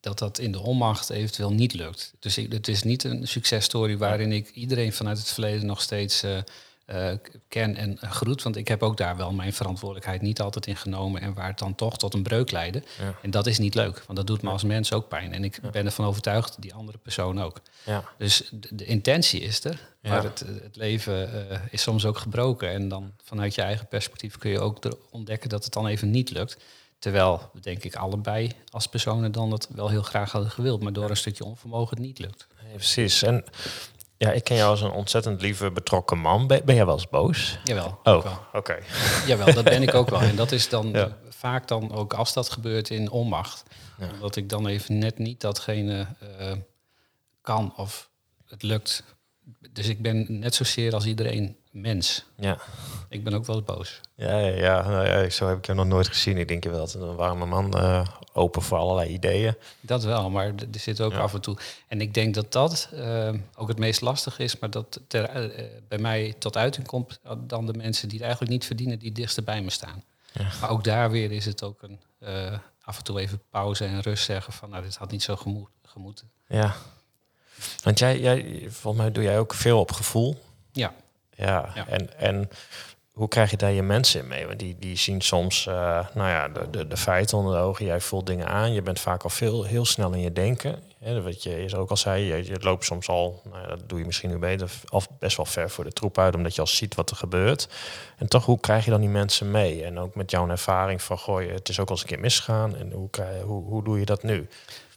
dat 0.00 0.18
dat 0.18 0.38
in 0.38 0.52
de 0.52 0.60
onmacht 0.60 1.10
eventueel 1.10 1.52
niet 1.52 1.74
lukt. 1.74 2.12
Dus 2.18 2.38
ik, 2.38 2.52
het 2.52 2.68
is 2.68 2.82
niet 2.82 3.04
een 3.04 3.28
successtory 3.28 3.98
waarin 3.98 4.32
ik 4.32 4.50
iedereen 4.50 4.92
vanuit 4.92 5.18
het 5.18 5.28
verleden 5.28 5.66
nog 5.66 5.80
steeds 5.80 6.24
uh, 6.24 6.38
uh, 6.86 7.12
ken 7.48 7.76
en 7.76 7.98
groet. 8.00 8.42
Want 8.42 8.56
ik 8.56 8.68
heb 8.68 8.82
ook 8.82 8.96
daar 8.96 9.16
wel 9.16 9.32
mijn 9.32 9.52
verantwoordelijkheid 9.52 10.22
niet 10.22 10.40
altijd 10.40 10.66
in 10.66 10.76
genomen. 10.76 11.20
En 11.20 11.34
waar 11.34 11.48
het 11.48 11.58
dan 11.58 11.74
toch 11.74 11.96
tot 11.98 12.14
een 12.14 12.22
breuk 12.22 12.50
leidde. 12.50 12.82
Ja. 12.98 13.14
En 13.22 13.30
dat 13.30 13.46
is 13.46 13.58
niet 13.58 13.74
leuk, 13.74 14.02
want 14.06 14.18
dat 14.18 14.26
doet 14.26 14.42
me 14.42 14.50
als 14.50 14.64
mens 14.64 14.92
ook 14.92 15.08
pijn. 15.08 15.32
En 15.32 15.44
ik 15.44 15.58
Ja. 15.62 15.70
ben 15.70 15.84
ervan 15.86 16.04
overtuigd, 16.06 16.62
die 16.62 16.74
andere 16.74 16.98
persoon 16.98 17.42
ook. 17.42 17.60
Ja, 17.84 18.04
Dus 18.18 18.48
de, 18.52 18.68
de 18.74 18.84
intentie 18.84 19.40
is 19.40 19.64
er, 19.64 19.88
maar 20.02 20.22
het, 20.22 20.44
het 20.62 20.76
leven 20.76 21.46
uh, 21.50 21.58
is 21.70 21.82
soms 21.82 22.04
ook 22.04 22.18
gebroken. 22.18 22.70
En 22.70 22.88
dan 22.88 23.12
vanuit 23.24 23.54
je 23.54 23.62
eigen 23.62 23.86
perspectief 23.86 24.38
kun 24.38 24.50
je 24.50 24.60
ook 24.60 24.78
ontdekken 25.10 25.48
dat 25.48 25.64
het 25.64 25.72
dan 25.72 25.86
even 25.86 26.10
niet 26.10 26.30
lukt. 26.30 26.56
Terwijl, 26.98 27.50
denk 27.60 27.84
ik, 27.84 27.94
allebei 27.96 28.50
als 28.70 28.86
personen 28.86 29.32
dan 29.32 29.50
dat 29.50 29.68
wel 29.74 29.88
heel 29.88 30.02
graag 30.02 30.32
hadden 30.32 30.50
gewild. 30.50 30.82
Maar 30.82 30.92
door 30.92 31.10
een 31.10 31.16
stukje 31.16 31.44
onvermogen 31.44 31.96
het 31.96 32.06
niet 32.06 32.18
lukt. 32.18 32.46
precies. 32.74 33.22
En 33.22 33.44
Ja, 34.18 34.32
ik 34.32 34.44
ken 34.44 34.56
jou 34.56 34.70
als 34.70 34.80
een 34.80 34.90
ontzettend 34.90 35.40
lieve, 35.40 35.70
betrokken 35.70 36.18
man. 36.18 36.46
Ben, 36.46 36.64
ben 36.64 36.74
jij 36.74 36.84
wel 36.86 36.94
eens 36.94 37.08
boos? 37.08 37.58
Jawel. 37.64 37.98
Oh, 38.02 38.26
oké. 38.52 38.78
Jawel, 39.26 39.54
dat 39.54 39.64
ben 39.64 39.82
ik 39.82 39.94
ook 39.94 40.10
wel. 40.10 40.20
En 40.20 40.36
dat 40.36 40.52
is 40.52 40.68
dan 40.68 40.90
Ja. 40.92 41.16
vaak 41.28 41.68
dan 41.68 41.92
ook 41.92 42.14
als 42.14 42.32
dat 42.32 42.50
gebeurt 42.50 42.90
in 42.90 43.10
onmacht. 43.10 43.62
Ja. 43.98 44.10
Omdat 44.12 44.36
ik 44.36 44.48
dan 44.48 44.66
even 44.66 44.98
net 44.98 45.18
niet 45.18 45.40
datgene 45.40 46.06
eh, 46.38 46.52
kan 47.40 47.72
of 47.76 48.10
het 48.46 48.62
lukt. 48.62 49.02
Dus 49.72 49.88
ik 49.88 50.02
ben 50.02 50.26
net 50.38 50.54
zozeer 50.54 50.94
als 50.94 51.06
iedereen 51.06 51.56
mens. 51.80 52.24
Ja. 52.36 52.58
Ik 53.08 53.24
ben 53.24 53.34
ook 53.34 53.46
wel 53.46 53.62
boos. 53.62 54.00
Ja, 54.14 54.38
ja, 54.38 54.54
ja, 54.56 54.88
nou 54.88 55.06
ja, 55.06 55.30
zo 55.30 55.48
heb 55.48 55.58
ik 55.58 55.66
je 55.66 55.74
nog 55.74 55.86
nooit 55.86 56.08
gezien. 56.08 56.38
Ik 56.38 56.48
denk 56.48 56.64
je 56.64 56.70
wel, 56.70 56.88
een 56.94 57.14
warme 57.14 57.46
man, 57.46 57.72
eh, 57.78 58.06
open 58.32 58.62
voor 58.62 58.78
allerlei 58.78 59.10
ideeën. 59.10 59.54
Dat 59.80 60.04
wel, 60.04 60.30
maar 60.30 60.46
er 60.46 60.80
zit 60.80 61.00
ook 61.00 61.12
Ja. 61.12 61.18
af 61.18 61.34
en 61.34 61.40
toe. 61.40 61.56
En 61.88 62.00
ik 62.00 62.14
denk 62.14 62.34
dat 62.34 62.52
dat 62.52 62.88
eh, 62.92 63.32
ook 63.56 63.68
het 63.68 63.78
meest 63.78 64.00
lastig 64.00 64.38
is, 64.38 64.58
maar 64.58 64.70
dat 64.70 65.00
ter, 65.06 65.24
eh, 65.24 65.64
bij 65.88 65.98
mij 65.98 66.34
tot 66.38 66.56
uiting 66.56 66.86
komt 66.86 67.20
dan 67.38 67.66
de 67.66 67.72
mensen 67.74 68.04
die 68.08 68.16
het 68.16 68.26
eigenlijk 68.26 68.52
niet 68.56 68.64
verdienen, 68.66 68.98
die 68.98 69.08
het 69.08 69.16
dichtst 69.16 69.44
bij 69.44 69.62
me 69.62 69.70
staan. 69.70 70.02
Ja. 70.32 70.46
Maar 70.60 70.70
ook 70.70 70.84
daar 70.84 71.10
weer 71.10 71.32
is 71.32 71.44
het 71.44 71.62
ook 71.62 71.82
een 71.82 71.98
af 72.82 72.98
en 72.98 73.04
toe 73.04 73.20
even 73.20 73.42
pauze 73.50 73.84
en 73.84 74.00
rust 74.00 74.24
zeggen 74.24 74.52
van 74.52 74.70
nou, 74.70 74.82
dit 74.82 74.96
had 74.96 75.10
niet 75.10 75.22
zo 75.22 75.36
gemo- 75.36 75.68
gemoeten. 75.84 76.30
Ja. 76.48 76.74
Want 77.82 77.98
jij, 77.98 78.20
jij, 78.20 78.66
volgens 78.68 79.02
mij 79.02 79.12
doe 79.12 79.22
jij 79.22 79.38
ook 79.38 79.54
veel 79.54 79.78
op 79.80 79.92
gevoel. 79.92 80.42
Ja, 80.72 80.94
Ja, 81.36 81.70
Ja. 81.74 81.86
En, 81.88 82.18
en 82.18 82.48
hoe 83.16 83.28
krijg 83.28 83.50
je 83.50 83.56
daar 83.56 83.72
je 83.72 83.82
mensen 83.82 84.20
in 84.20 84.26
mee? 84.26 84.46
Want 84.46 84.58
die, 84.58 84.76
die 84.78 84.96
zien 84.96 85.20
soms 85.20 85.66
eh, 85.66 86.06
nou 86.14 86.28
ja, 86.28 86.48
de, 86.48 86.70
de, 86.70 86.88
de 86.88 86.96
feiten 86.96 87.38
onder 87.38 87.54
de 87.54 87.60
ogen. 87.60 87.84
Jij 87.84 88.00
voelt 88.00 88.26
dingen 88.26 88.46
aan. 88.46 88.72
Je 88.72 88.82
bent 88.82 89.00
vaak 89.00 89.22
al 89.22 89.30
veel, 89.30 89.64
heel 89.64 89.84
snel 89.84 90.12
in 90.12 90.20
je 90.20 90.32
denken. 90.32 90.82
Hè, 90.98 91.22
wat 91.22 91.42
je 91.42 91.56
eerst 91.56 91.74
ook 91.74 91.90
al 91.90 91.96
zei, 91.96 92.24
je, 92.24 92.46
je 92.46 92.56
loopt 92.60 92.84
soms 92.84 93.08
al, 93.08 93.42
nou 93.44 93.62
ja, 93.62 93.68
dat 93.68 93.88
doe 93.88 93.98
je 93.98 94.04
misschien 94.04 94.30
nu 94.30 94.38
beter, 94.38 94.70
al 94.86 95.02
best 95.18 95.36
wel 95.36 95.46
ver 95.46 95.70
voor 95.70 95.84
de 95.84 95.92
troep 95.92 96.18
uit, 96.18 96.34
omdat 96.34 96.54
je 96.54 96.60
al 96.60 96.66
ziet 96.66 96.94
wat 96.94 97.10
er 97.10 97.16
gebeurt. 97.16 97.68
En 98.16 98.28
toch, 98.28 98.44
hoe 98.44 98.60
krijg 98.60 98.84
je 98.84 98.90
dan 98.90 99.00
die 99.00 99.08
mensen 99.08 99.50
mee? 99.50 99.84
En 99.84 99.98
ook 99.98 100.14
met 100.14 100.30
jouw 100.30 100.48
ervaring 100.48 101.02
van, 101.02 101.18
gooi, 101.18 101.50
het 101.50 101.68
is 101.68 101.80
ook 101.80 101.88
al 101.88 101.92
eens 101.92 102.02
een 102.02 102.08
keer 102.08 102.20
misgegaan. 102.20 102.76
En 102.76 102.92
hoe, 102.92 103.10
krijg, 103.10 103.42
hoe, 103.42 103.64
hoe 103.64 103.84
doe 103.84 103.98
je 103.98 104.04
dat 104.04 104.22
nu? 104.22 104.48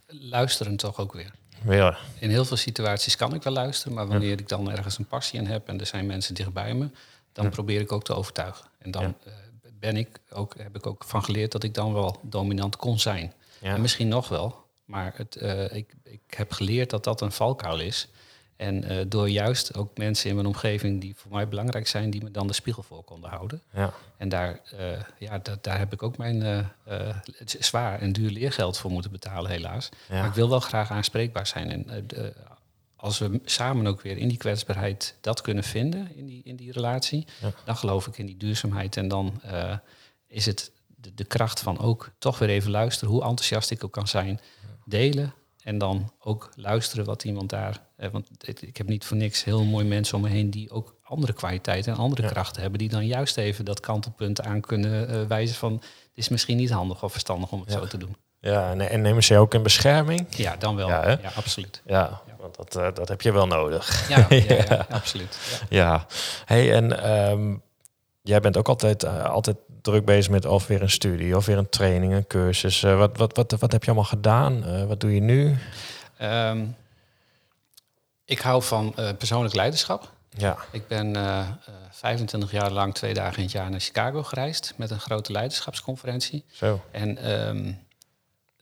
luisteren 0.08 0.76
toch 0.76 1.00
ook 1.00 1.14
weer. 1.14 1.32
Weer, 1.64 2.00
In 2.20 2.30
heel 2.30 2.46
veel 2.46 2.58
situaties 2.58 3.16
kan 3.16 3.34
ik 3.34 3.44
wel 3.44 3.54
luisteren, 3.54 3.94
maar 3.94 4.08
wanneer 4.08 4.40
ik 4.40 4.48
dan 4.50 4.72
ergens 4.72 4.98
een 4.98 5.06
passie 5.08 5.40
in 5.40 5.46
heb 5.48 5.68
en 5.68 5.80
er 5.80 5.86
zijn 5.86 6.06
mensen 6.06 6.36
dichtbij 6.36 6.74
me, 6.74 6.90
dan 7.34 7.46
Ja. 7.46 7.50
probeer 7.52 7.82
ik 7.82 7.92
ook 7.92 8.04
te 8.04 8.14
overtuigen. 8.14 8.66
En 8.78 8.92
dan 8.92 9.04
Ja. 9.04 9.14
eh, 9.26 9.34
ben 9.80 9.98
ik 9.98 10.20
ook, 10.30 10.54
heb 10.58 10.76
ik 10.76 10.88
ook 10.88 11.04
van 11.04 11.24
geleerd 11.24 11.52
dat 11.52 11.64
ik 11.64 11.74
dan 11.74 11.94
wel 11.94 12.20
dominant 12.22 12.76
kon 12.76 13.00
zijn. 13.00 13.34
ja. 13.60 13.74
En 13.74 13.82
misschien 13.82 14.08
nog 14.08 14.30
wel, 14.30 14.66
maar 14.86 15.14
het, 15.16 15.36
eh, 15.36 15.76
ik, 15.76 15.94
ik 16.04 16.20
heb 16.30 16.52
geleerd 16.52 16.90
dat 16.90 17.04
dat 17.04 17.22
een 17.22 17.32
valkuil 17.32 17.80
is. 17.80 18.08
En 18.60 18.84
eh, 18.84 19.06
door 19.08 19.30
juist 19.30 19.76
ook 19.78 19.98
mensen 19.98 20.30
in 20.30 20.36
mijn 20.36 20.48
omgeving 20.48 21.02
die 21.02 21.16
voor 21.16 21.32
mij 21.32 21.48
belangrijk 21.48 21.88
zijn, 21.88 22.10
die 22.10 22.24
me 22.24 22.32
dan 22.32 22.48
de 22.48 22.54
spiegel 22.54 22.84
voor 22.84 23.04
konden 23.04 23.30
houden. 23.30 23.62
ja. 23.74 23.94
En 24.18 24.30
daar, 24.30 24.60
eh, 24.78 25.00
ja, 25.20 25.38
da- 25.38 25.58
daar 25.62 25.78
heb 25.78 25.94
ik 25.94 26.04
ook 26.04 26.18
mijn 26.18 26.42
eh, 26.44 27.16
zwaar 27.46 28.00
en 28.00 28.14
duur 28.14 28.30
leergeld 28.30 28.78
voor 28.78 28.92
moeten 28.92 29.12
betalen, 29.12 29.52
helaas. 29.52 29.90
Ja. 30.10 30.16
Maar 30.20 30.28
ik 30.28 30.34
wil 30.34 30.50
wel 30.50 30.60
graag 30.60 30.92
aanspreekbaar 30.92 31.48
zijn. 31.48 31.72
En 31.72 32.08
de- 32.08 32.34
als 32.96 33.18
we 33.20 33.40
samen 33.46 33.88
ook 33.88 34.02
weer 34.02 34.18
in 34.18 34.28
die 34.28 34.38
kwetsbaarheid 34.38 35.16
dat 35.22 35.42
kunnen 35.42 35.64
vinden, 35.64 36.16
in 36.16 36.26
die, 36.26 36.42
in 36.44 36.56
die 36.56 36.72
relatie, 36.72 37.26
Ja. 37.42 37.52
dan 37.66 37.78
geloof 37.78 38.08
ik 38.08 38.18
in 38.18 38.26
die 38.26 38.38
duurzaamheid. 38.38 38.98
En 38.98 39.08
dan 39.08 39.42
is 40.28 40.46
het 40.46 40.72
de, 40.96 41.14
de 41.14 41.24
kracht 41.26 41.60
van 41.60 41.80
ook 41.80 42.10
toch 42.18 42.40
weer 42.40 42.50
even 42.50 42.72
luisteren, 42.72 43.14
hoe 43.14 43.22
enthousiast 43.24 43.72
ik 43.72 43.84
ook 43.84 43.92
kan 43.92 44.08
zijn, 44.08 44.40
delen. 44.86 45.34
En 45.70 45.78
dan 45.78 46.12
ook 46.20 46.50
luisteren 46.56 47.06
wat 47.06 47.24
iemand 47.24 47.50
daar. 47.50 47.80
Eh, 47.96 48.10
want 48.12 48.28
ik, 48.62 48.78
heb 48.78 48.88
niet 48.88 49.06
voor 49.06 49.18
niks 49.18 49.44
heel 49.44 49.64
mooi 49.64 49.86
mensen 49.86 50.16
om 50.16 50.22
me 50.22 50.30
heen 50.30 50.50
die 50.50 50.72
ook 50.72 50.96
andere 51.04 51.34
kwaliteiten 51.34 51.94
en 51.94 51.98
andere 52.00 52.22
Ja. 52.22 52.28
krachten 52.30 52.62
hebben. 52.62 52.80
Die 52.80 52.90
dan 52.90 53.06
juist 53.06 53.38
even 53.38 53.66
dat 53.66 53.80
kantelpunt 53.80 54.42
aan 54.42 54.62
kunnen 54.62 55.10
eh, 55.10 55.22
wijzen 55.28 55.56
van. 55.56 55.74
Het 55.74 56.12
is 56.14 56.30
misschien 56.30 56.58
niet 56.58 56.70
handig 56.70 57.04
of 57.04 57.12
verstandig 57.12 57.52
om 57.52 57.60
het 57.60 57.72
Ja. 57.72 57.78
zo 57.80 57.86
te 57.86 57.98
doen. 57.98 58.16
ja 58.40 58.72
en, 58.72 58.90
en 58.90 59.02
nemen 59.02 59.24
ze 59.24 59.34
je 59.34 59.40
ook 59.40 59.54
in 59.54 59.64
bescherming? 59.64 60.26
Ja, 60.36 60.56
dan 60.56 60.76
wel. 60.76 60.88
Ja, 60.90 61.20
absoluut. 61.36 61.82
Ja, 61.86 62.22
want 62.40 62.56
dat, 62.56 62.76
eh, 62.76 62.88
dat 62.94 63.08
heb 63.08 63.22
je 63.22 63.32
wel 63.32 63.48
nodig. 63.48 64.10
Ja, 64.10 64.28
absoluut. 64.90 65.62
Ja. 65.70 66.06
Hey, 66.46 66.74
en 66.76 67.04
ehm, 67.04 67.56
jij 68.22 68.40
bent 68.40 68.58
ook 68.58 68.68
altijd, 68.68 69.06
altijd 69.06 69.58
druk 69.82 70.06
bezig 70.06 70.32
met 70.32 70.46
of 70.46 70.68
weer 70.68 70.82
een 70.82 70.90
studie, 70.90 71.36
of 71.36 71.46
weer 71.46 71.58
een 71.58 71.70
training, 71.70 72.14
een 72.14 72.28
cursus. 72.28 72.84
Eh, 72.84 72.98
wat, 72.98 73.18
wat, 73.18 73.36
wat, 73.36 73.52
wat 73.52 73.72
heb 73.72 73.82
je 73.82 73.88
allemaal 73.92 74.10
gedaan? 74.10 74.64
Eh, 74.66 74.86
wat 74.86 75.00
doe 75.00 75.14
je 75.14 75.22
nu? 75.22 75.58
Ehm, 76.18 76.66
ik 78.26 78.40
hou 78.40 78.64
van 78.64 78.94
eh, 78.96 79.10
persoonlijk 79.18 79.56
leiderschap. 79.56 80.12
Ja, 80.30 80.58
Ik 80.72 80.88
ben 80.88 81.16
eh, 81.16 81.40
eh, 81.40 81.48
25 81.92 82.52
jaar 82.52 82.72
lang 82.72 82.94
twee 82.94 83.14
dagen 83.14 83.38
in 83.38 83.44
het 83.44 83.52
jaar 83.52 83.70
naar 83.70 83.80
Chicago 83.80 84.24
gereisd 84.24 84.74
met 84.76 84.92
een 84.92 85.00
grote 85.00 85.32
leiderschapsconferentie. 85.32 86.44
zo. 86.52 86.82
En 86.92 87.18
ehm, 87.18 87.74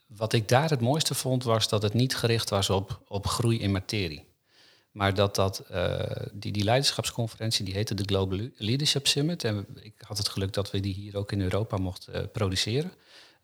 wat 0.08 0.34
ik 0.34 0.48
daar 0.48 0.70
het 0.70 0.80
mooiste 0.82 1.16
vond, 1.16 1.44
was 1.44 1.70
dat 1.70 1.82
het 1.82 1.94
niet 1.94 2.16
gericht 2.16 2.50
was 2.50 2.70
op, 2.70 3.00
op 3.08 3.28
groei 3.28 3.60
in 3.60 3.72
materie. 3.72 4.27
Maar 4.98 5.14
dat, 5.14 5.36
dat 5.36 5.60
eh, 5.60 6.00
die, 6.32 6.52
die 6.52 6.64
leiderschapsconferentie, 6.64 7.66
die 7.66 7.74
heette 7.74 7.94
de 7.94 8.04
Global 8.04 8.40
Leadership 8.58 9.08
Summit. 9.08 9.44
En 9.44 9.66
ik 9.82 9.94
had 10.02 10.18
het 10.18 10.30
geluk 10.30 10.54
dat 10.54 10.72
we 10.72 10.80
die 10.80 10.94
hier 10.94 11.18
ook 11.18 11.32
in 11.32 11.42
Europa 11.42 11.78
mochten 11.78 12.14
eh, 12.14 12.22
produceren 12.32 12.92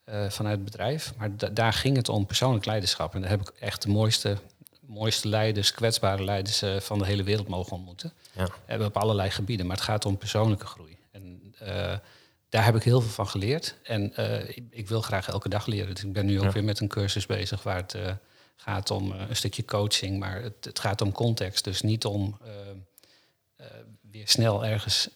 eh, 0.04 0.30
vanuit 0.30 0.56
het 0.56 0.66
bedrijf. 0.66 1.14
Maar 1.18 1.38
da- 1.38 1.50
daar 1.50 1.74
ging 1.74 1.96
het 1.96 2.10
om 2.10 2.26
persoonlijk 2.26 2.66
leiderschap. 2.66 3.14
En 3.16 3.22
daar 3.22 3.30
heb 3.30 3.42
ik 3.42 3.50
echt 3.60 3.82
de 3.82 3.90
mooiste, 3.90 4.38
mooiste 4.82 5.28
leiders, 5.28 5.72
kwetsbare 5.74 6.24
leiders 6.24 6.64
van 6.86 7.00
de 7.00 7.06
hele 7.06 7.24
wereld 7.24 7.48
mogen 7.48 7.72
ontmoeten. 7.76 8.14
Ja. 8.36 8.48
Hebben 8.66 8.88
op 8.88 8.98
allerlei 8.98 9.30
gebieden, 9.30 9.66
maar 9.66 9.76
het 9.76 9.86
gaat 9.86 10.06
om 10.06 10.18
persoonlijke 10.18 10.66
groei. 10.66 10.98
En 11.12 11.54
daar 12.50 12.66
heb 12.66 12.76
ik 12.76 12.84
heel 12.84 13.02
veel 13.02 13.10
van 13.12 13.28
geleerd. 13.28 13.76
En 13.84 14.04
ik, 14.56 14.64
ik 14.70 14.88
wil 14.88 15.02
graag 15.02 15.28
elke 15.28 15.50
dag 15.50 15.66
leren. 15.66 15.94
Dus 15.96 16.04
ik 16.04 16.14
ben 16.14 16.26
nu 16.26 16.38
ook 16.38 16.44
Ja. 16.44 16.52
weer 16.52 16.64
met 16.64 16.80
een 16.80 16.88
cursus 16.88 17.26
bezig 17.26 17.64
waar 17.64 17.76
het 17.78 17.96
gaat 18.56 18.92
om 18.92 19.12
eh, 19.12 19.30
een 19.30 19.36
stukje 19.36 19.66
coaching, 19.66 20.20
maar 20.20 20.42
het, 20.42 20.66
het 20.66 20.80
gaat 20.80 21.02
om 21.02 21.12
context. 21.12 21.64
Dus 21.64 21.82
niet 21.82 22.06
om 22.06 22.38
eh, 22.44 22.52
eh, 23.56 23.66
weer 24.12 24.28
snel 24.28 24.66
ergens 24.66 25.10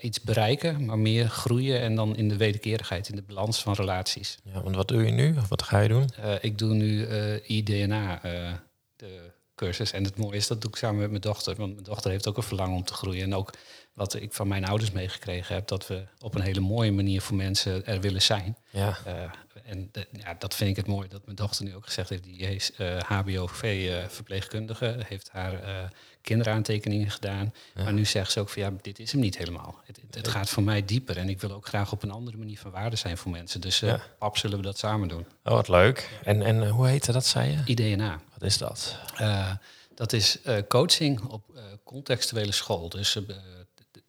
iets 0.00 0.20
bereiken, 0.20 0.84
maar 0.84 0.98
meer 0.98 1.28
groeien 1.28 1.80
en 1.80 1.94
dan 1.94 2.16
in 2.16 2.28
de 2.28 2.36
wederkerigheid, 2.36 3.08
in 3.08 3.16
de 3.16 3.22
balans 3.22 3.62
van 3.62 3.72
relaties. 3.72 4.38
ja, 4.44 4.62
want 4.62 4.76
wat 4.76 4.88
doe 4.88 5.04
je 5.04 5.10
nu? 5.10 5.36
Of 5.36 5.48
wat 5.48 5.62
ga 5.62 5.78
je 5.78 5.88
doen? 5.88 6.10
Ik 6.40 6.58
doe 6.58 6.74
nu 6.74 7.06
IDNA, 7.40 8.20
de 8.96 9.30
cursus. 9.54 9.92
En 9.92 10.04
het 10.04 10.16
mooie 10.16 10.36
is, 10.36 10.46
dat 10.46 10.60
doe 10.60 10.70
ik 10.70 10.76
samen 10.76 11.00
met 11.00 11.10
mijn 11.10 11.20
dochter. 11.20 11.56
Want 11.56 11.72
mijn 11.72 11.84
dochter 11.84 12.10
heeft 12.10 12.28
ook 12.28 12.36
een 12.36 12.42
verlangen 12.42 12.76
om 12.76 12.84
te 12.84 12.94
groeien. 12.94 13.22
En 13.22 13.34
ook 13.34 13.52
wat 13.92 14.14
ik 14.14 14.32
van 14.32 14.48
mijn 14.48 14.64
ouders 14.64 14.90
meegekregen 14.90 15.54
heb, 15.54 15.68
dat 15.68 15.86
we 15.86 16.04
op 16.18 16.34
een 16.34 16.40
hele 16.40 16.60
mooie 16.60 16.92
manier 16.92 17.20
voor 17.20 17.36
mensen 17.36 17.86
er 17.86 18.00
willen 18.00 18.22
zijn. 18.22 18.56
Ja, 18.70 18.98
en 19.64 19.88
de- 19.92 20.06
ja, 20.12 20.34
dat 20.38 20.54
vind 20.54 20.70
ik 20.70 20.76
het 20.76 20.86
mooi 20.86 21.08
dat 21.08 21.24
mijn 21.24 21.36
dochter 21.36 21.64
nu 21.64 21.74
ook 21.74 21.84
gezegd 21.86 22.08
heeft. 22.08 22.22
Die 22.24 22.36
is 22.38 22.72
eh 22.72 22.98
HBOV-verpleegkundige, 23.00 24.96
heeft 25.08 25.28
haar 25.32 25.62
eh, 25.62 25.84
kinderaantekeningen 26.22 27.10
gedaan. 27.10 27.52
Ja. 27.74 27.82
Maar 27.82 27.92
nu 27.92 28.04
zegt 28.04 28.32
ze 28.32 28.40
ook 28.40 28.48
van 28.48 28.62
ja, 28.62 28.70
dit 28.82 28.98
is 28.98 29.12
hem 29.12 29.20
niet 29.20 29.38
helemaal. 29.38 29.80
Het, 29.84 29.96
het, 30.06 30.14
het 30.14 30.28
gaat 30.28 30.48
voor 30.48 30.62
mij 30.62 30.84
dieper 30.84 31.16
en 31.16 31.28
ik 31.28 31.40
wil 31.40 31.52
ook 31.52 31.66
graag 31.66 31.92
op 31.92 32.02
een 32.02 32.10
andere 32.10 32.36
manier 32.36 32.58
van 32.58 32.70
waarde 32.70 32.96
zijn 32.96 33.16
voor 33.18 33.30
mensen. 33.30 33.60
Dus 33.60 33.82
eh 33.82 33.88
Ja. 33.88 34.00
pap, 34.18 34.36
zullen 34.36 34.56
we 34.56 34.62
dat 34.62 34.78
samen 34.78 35.08
doen. 35.08 35.26
oh, 35.44 35.52
wat 35.52 35.68
leuk. 35.68 36.10
En, 36.24 36.42
en 36.42 36.62
eh, 36.62 36.70
hoe 36.70 36.86
heette 36.88 37.12
dat, 37.12 37.26
zei 37.26 37.50
je? 37.50 37.62
IDNA. 37.74 38.20
Wat 38.32 38.42
is 38.42 38.58
dat? 38.58 38.98
Eh, 39.16 39.52
dat 39.94 40.12
is 40.12 40.42
eh, 40.42 40.56
coaching 40.68 41.20
op 41.20 41.44
eh, 41.56 41.62
contextuele 41.84 42.52
school. 42.52 42.88
Dus 42.88 43.16
eh, 43.16 43.22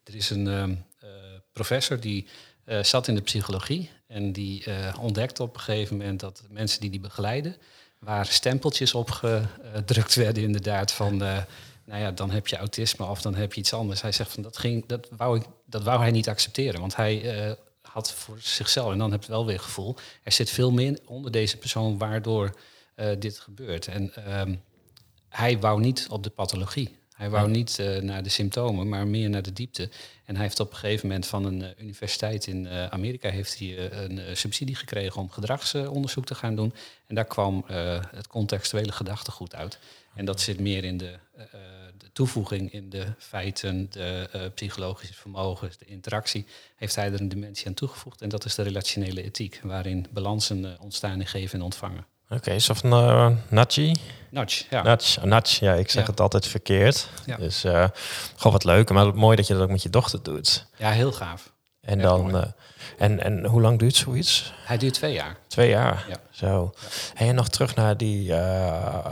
er 0.04 0.14
is 0.14 0.30
een 0.30 0.46
ehm, 0.48 0.74
eh, 0.98 1.08
professor 1.52 2.00
die 2.00 2.28
eh, 2.64 2.82
zat 2.82 3.08
in 3.08 3.14
de 3.14 3.20
psychologie 3.20 3.90
en 4.08 4.32
die 4.32 4.64
eh, 4.64 4.94
ontdekte 5.00 5.42
op 5.42 5.54
een 5.54 5.60
gegeven 5.60 5.96
moment 5.96 6.20
dat 6.20 6.42
mensen 6.50 6.80
die 6.80 6.90
die 6.90 7.00
begeleiden, 7.00 7.56
waar 7.98 8.26
stempeltjes 8.26 8.94
op 8.94 9.10
gedrukt 9.10 10.14
werden 10.14 10.42
inderdaad 10.42 10.92
van, 10.92 11.22
eh, 11.22 11.42
nou 11.84 12.00
ja, 12.00 12.10
dan 12.10 12.30
heb 12.30 12.46
je 12.46 12.56
autisme 12.56 13.06
of 13.06 13.22
dan 13.22 13.34
heb 13.34 13.52
je 13.52 13.60
iets 13.60 13.72
anders. 13.72 14.02
Hij 14.02 14.12
zegt 14.12 14.32
van 14.32 14.42
dat 14.42 14.58
ging, 14.58 14.86
dat 14.86 15.08
wou 15.16 15.38
ik, 15.38 15.44
dat 15.66 15.82
wou 15.82 16.00
hij 16.00 16.10
niet 16.10 16.28
accepteren, 16.28 16.80
want 16.80 16.96
hij 16.96 17.36
eh, 17.36 17.52
had 17.82 18.12
voor 18.12 18.38
zichzelf 18.40 18.92
en 18.92 18.98
dan 18.98 19.12
heb 19.12 19.22
je 19.22 19.30
wel 19.30 19.46
weer 19.46 19.60
gevoel, 19.60 19.96
er 20.22 20.32
zit 20.32 20.50
veel 20.50 20.70
meer 20.70 20.98
onder 21.04 21.30
deze 21.30 21.56
persoon 21.56 21.98
waardoor 21.98 22.54
dit 23.18 23.38
gebeurt. 23.38 23.86
En 23.86 24.14
ehm, 24.14 24.54
hij 25.28 25.58
wou 25.58 25.80
niet 25.80 26.06
op 26.10 26.22
de 26.22 26.30
pathologie. 26.30 26.98
Hij 27.18 27.30
wou 27.30 27.50
niet 27.50 27.78
eh, 27.78 27.96
naar 27.96 28.22
de 28.22 28.28
symptomen, 28.28 28.88
maar 28.88 29.06
meer 29.06 29.30
naar 29.30 29.42
de 29.42 29.52
diepte. 29.52 29.90
En 30.24 30.34
hij 30.34 30.44
heeft 30.44 30.60
op 30.60 30.70
een 30.70 30.76
gegeven 30.76 31.08
moment 31.08 31.26
van 31.26 31.44
een 31.44 31.62
eh, 31.62 31.70
universiteit 31.78 32.46
in 32.46 32.66
eh, 32.66 32.86
Amerika 32.86 33.30
heeft 33.30 33.58
hij, 33.58 33.92
een 33.92 34.36
subsidie 34.36 34.74
gekregen 34.74 35.20
om 35.20 35.30
gedragsonderzoek 35.30 36.26
te 36.26 36.34
gaan 36.34 36.56
doen. 36.56 36.74
En 37.06 37.14
daar 37.14 37.24
kwam 37.24 37.64
het 38.14 38.26
contextuele 38.26 38.92
gedachtegoed 38.92 39.54
uit. 39.54 39.78
En 40.14 40.24
dat 40.24 40.40
zit 40.40 40.60
meer 40.60 40.84
in 40.84 40.96
de, 40.96 41.18
de 41.98 42.12
toevoeging 42.12 42.72
in 42.72 42.90
de 42.90 43.06
feiten, 43.18 43.90
de 43.90 44.50
psychologische 44.54 45.14
vermogens, 45.14 45.78
de 45.78 45.84
interactie. 45.84 46.46
Heeft 46.76 46.94
hij 46.94 47.12
er 47.12 47.20
een 47.20 47.28
dimensie 47.28 47.66
aan 47.66 47.74
toegevoegd. 47.74 48.22
En 48.22 48.28
dat 48.28 48.44
is 48.44 48.54
de 48.54 48.62
relationele 48.62 49.22
ethiek, 49.22 49.60
waarin 49.62 50.06
balansen 50.10 50.76
ontstaan 50.80 51.20
in 51.20 51.26
geven 51.26 51.58
en 51.58 51.64
ontvangen. 51.64 52.06
Oké, 52.28 52.50
is 52.50 52.70
of 52.70 52.84
uh, 52.84 53.28
Nachi? 53.48 53.94
Nudge, 54.30 54.64
ja. 54.70 54.82
Nudge, 54.82 55.26
nudge, 55.26 55.64
ja, 55.64 55.72
ik 55.74 55.90
zeg 55.90 56.02
Ja. 56.04 56.10
het 56.10 56.20
altijd 56.20 56.46
verkeerd. 56.46 57.08
Ja. 57.26 57.36
Dus 57.36 57.64
eh, 57.64 57.84
gewoon 58.36 58.52
wat 58.52 58.64
leuk. 58.64 58.90
Maar 58.90 59.14
mooi 59.14 59.36
dat 59.36 59.46
je 59.46 59.52
dat 59.54 59.62
ook 59.62 59.68
met 59.70 59.82
je 59.82 59.90
dochter 59.90 60.22
doet. 60.22 60.66
Ja, 60.76 60.90
heel 60.90 61.12
gaaf. 61.12 61.52
En 61.80 62.00
Echt 62.00 62.08
dan, 62.08 62.36
eh, 62.36 62.44
en, 62.98 63.22
en 63.24 63.44
hoe 63.46 63.60
lang 63.60 63.78
duurt 63.78 63.94
zoiets? 63.94 64.52
Hij 64.64 64.76
duurt 64.78 64.94
twee 64.94 65.12
jaar. 65.12 65.36
Twee 65.46 65.68
jaar. 65.68 66.04
Ja. 66.08 66.16
Zo. 66.30 66.74
Hey, 67.14 67.28
en 67.28 67.34
nog 67.34 67.48
terug 67.48 67.74
naar 67.74 67.96
die 67.96 68.34
eh, 68.34 69.06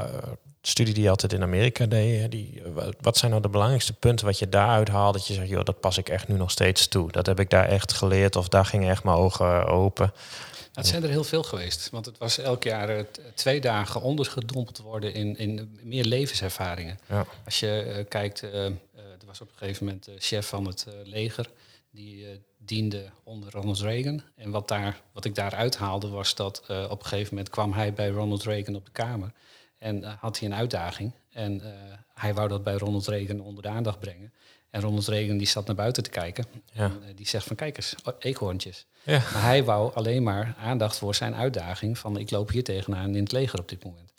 studie 0.69 0.95
die 0.95 1.03
je 1.03 1.11
altijd 1.11 1.33
in 1.33 1.43
Amerika 1.43 1.87
deed. 1.87 2.31
Die, 2.31 2.63
eh, 2.65 2.71
wa- 2.73 2.91
wat 3.01 3.17
zijn 3.17 3.31
nou 3.31 3.43
de 3.43 3.49
belangrijkste 3.49 3.93
punten 3.93 4.27
wat 4.27 4.39
je 4.39 4.49
daaruit 4.49 4.89
haalt? 4.89 5.15
Dat 5.15 5.27
je 5.27 5.35
zegt, 5.35 5.49
joh, 5.49 5.65
dat 5.65 5.81
pas 5.81 5.99
ik 5.99 6.09
echt 6.09 6.29
nu 6.29 6.37
nog 6.37 6.51
steeds 6.51 6.89
toe. 6.89 7.13
Dat 7.13 7.27
heb 7.27 7.41
ik 7.41 7.51
daar 7.51 7.69
echt 7.69 7.93
geleerd 7.93 8.37
of 8.37 8.49
daar 8.49 8.65
gingen 8.65 8.91
echt 8.91 9.05
mijn 9.05 9.17
ogen 9.17 9.67
open. 9.67 10.07
Nou, 10.15 10.71
het 10.73 10.87
zijn 10.87 11.03
er 11.03 11.09
heel 11.17 11.25
veel 11.25 11.43
geweest. 11.43 11.91
Want 11.91 12.07
het 12.07 12.19
was 12.19 12.39
elk 12.39 12.63
jaar 12.63 12.89
eh, 12.89 13.05
twee 13.35 13.61
dagen 13.61 14.01
ondergedompeld 14.03 14.79
worden 14.79 15.15
in, 15.15 15.37
in 15.39 15.79
meer 15.83 16.05
levenservaringen. 16.05 16.99
Ja. 17.09 17.27
Als 17.45 17.61
je 17.61 17.81
eh, 17.83 18.05
kijkt, 18.09 18.43
eh, 18.43 18.67
eh, 18.67 18.73
er 18.95 19.27
was 19.27 19.41
op 19.41 19.49
een 19.49 19.59
gegeven 19.59 19.85
moment 19.85 20.05
de 20.05 20.15
chef 20.19 20.47
van 20.49 20.67
het 20.67 20.87
eh, 20.89 20.95
leger. 21.05 21.49
Die 21.91 22.25
eh, 22.25 22.31
diende 22.59 23.05
onder 23.25 23.51
Ronald 23.53 23.81
Reagan. 23.81 24.23
En 24.37 24.51
wat, 24.51 24.69
daar, 24.69 25.01
wat 25.13 25.25
ik 25.25 25.35
daaruit 25.35 25.77
haalde 25.77 26.09
was 26.09 26.35
dat 26.35 26.63
eh, 26.69 26.87
op 26.91 27.01
een 27.03 27.07
gegeven 27.09 27.35
moment 27.35 27.51
kwam 27.53 27.73
hij 27.73 27.93
bij 27.93 28.09
Ronald 28.09 28.43
Reagan 28.45 28.75
op 28.75 28.85
de 28.85 28.91
kamer. 28.93 29.33
En 29.79 30.05
eh, 30.05 30.13
had 30.19 30.39
hij 30.39 30.49
een 30.49 30.55
uitdaging. 30.55 31.13
En 31.33 31.61
eh, 31.61 31.71
hij 32.15 32.35
wou 32.35 32.49
dat 32.49 32.65
bij 32.65 32.75
Ronald 32.75 33.07
Reagan 33.07 33.41
onder 33.41 33.63
de 33.63 33.69
aandacht 33.69 33.99
brengen. 33.99 34.33
En 34.71 34.81
Ronald 34.81 35.07
Reagan 35.07 35.37
die 35.37 35.47
zat 35.47 35.67
naar 35.67 35.77
buiten 35.77 36.03
te 36.03 36.11
kijken. 36.11 36.45
Ja. 36.73 36.85
En 36.85 37.03
eh, 37.07 37.17
die 37.17 37.29
zegt 37.29 37.47
van 37.47 37.57
kijk 37.57 37.77
eens, 37.77 37.95
eekhoorntjes. 38.19 38.87
Ja. 39.03 39.23
Maar 39.33 39.43
hij 39.43 39.65
wou 39.65 39.95
alleen 39.95 40.23
maar 40.23 40.55
aandacht 40.59 40.99
voor 40.99 41.15
zijn 41.15 41.35
uitdaging 41.35 41.99
van 41.99 42.19
ik 42.19 42.31
loop 42.31 42.51
hier 42.51 42.65
tegenaan 42.65 43.15
in 43.15 43.23
het 43.23 43.33
leger 43.33 43.59
op 43.59 43.69
dit 43.69 43.85
moment. 43.85 44.13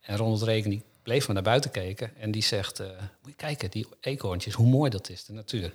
En 0.00 0.16
Ronald 0.16 0.42
Reagan 0.42 0.70
die 0.70 0.82
bleef 1.02 1.26
maar 1.26 1.34
naar 1.34 1.44
buiten 1.44 1.70
kijken 1.70 2.16
en 2.16 2.30
die 2.30 2.42
zegt, 2.42 2.78
moet 2.78 3.30
je 3.30 3.34
kijken, 3.36 3.70
die 3.70 3.86
eekhoorntjes, 4.00 4.54
hoe 4.54 4.66
mooi 4.66 4.90
dat 4.90 5.08
is, 5.08 5.24
de 5.24 5.32
natuur. 5.32 5.72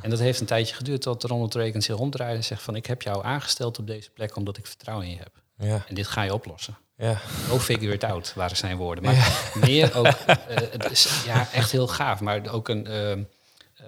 En 0.00 0.10
dat 0.10 0.18
heeft 0.18 0.40
een 0.40 0.46
tijdje 0.46 0.74
geduurd 0.74 1.02
tot 1.02 1.22
Ronald 1.22 1.54
Reagan 1.54 1.82
zich 1.82 1.98
omdraaide 1.98 2.36
en 2.36 2.44
zegt 2.44 2.62
van 2.62 2.76
ik 2.76 2.86
heb 2.86 3.02
jou 3.02 3.24
aangesteld 3.24 3.78
op 3.78 3.86
deze 3.86 4.10
plek 4.10 4.36
omdat 4.36 4.56
ik 4.56 4.66
vertrouwen 4.66 5.06
in 5.06 5.12
je 5.12 5.18
heb. 5.18 5.42
Ja, 5.56 5.84
En 5.88 5.94
dit 5.94 6.06
ga 6.06 6.22
je 6.22 6.34
oplossen. 6.34 6.78
Ja, 6.98 7.20
Go 7.48 7.58
figure 7.58 7.92
it 7.92 8.04
out, 8.04 8.32
waren 8.34 8.56
zijn 8.56 8.76
woorden. 8.76 9.04
Maar 9.04 9.50
meer 9.54 9.96
ook, 9.96 10.06
eh, 10.48 10.90
is, 10.90 11.22
ja, 11.26 11.48
echt 11.52 11.70
heel 11.72 11.88
gaaf. 11.88 12.20
Maar 12.20 12.52
ook 12.52 12.68
een, 12.68 12.86
ehm, 12.86 13.22
eh, 13.74 13.84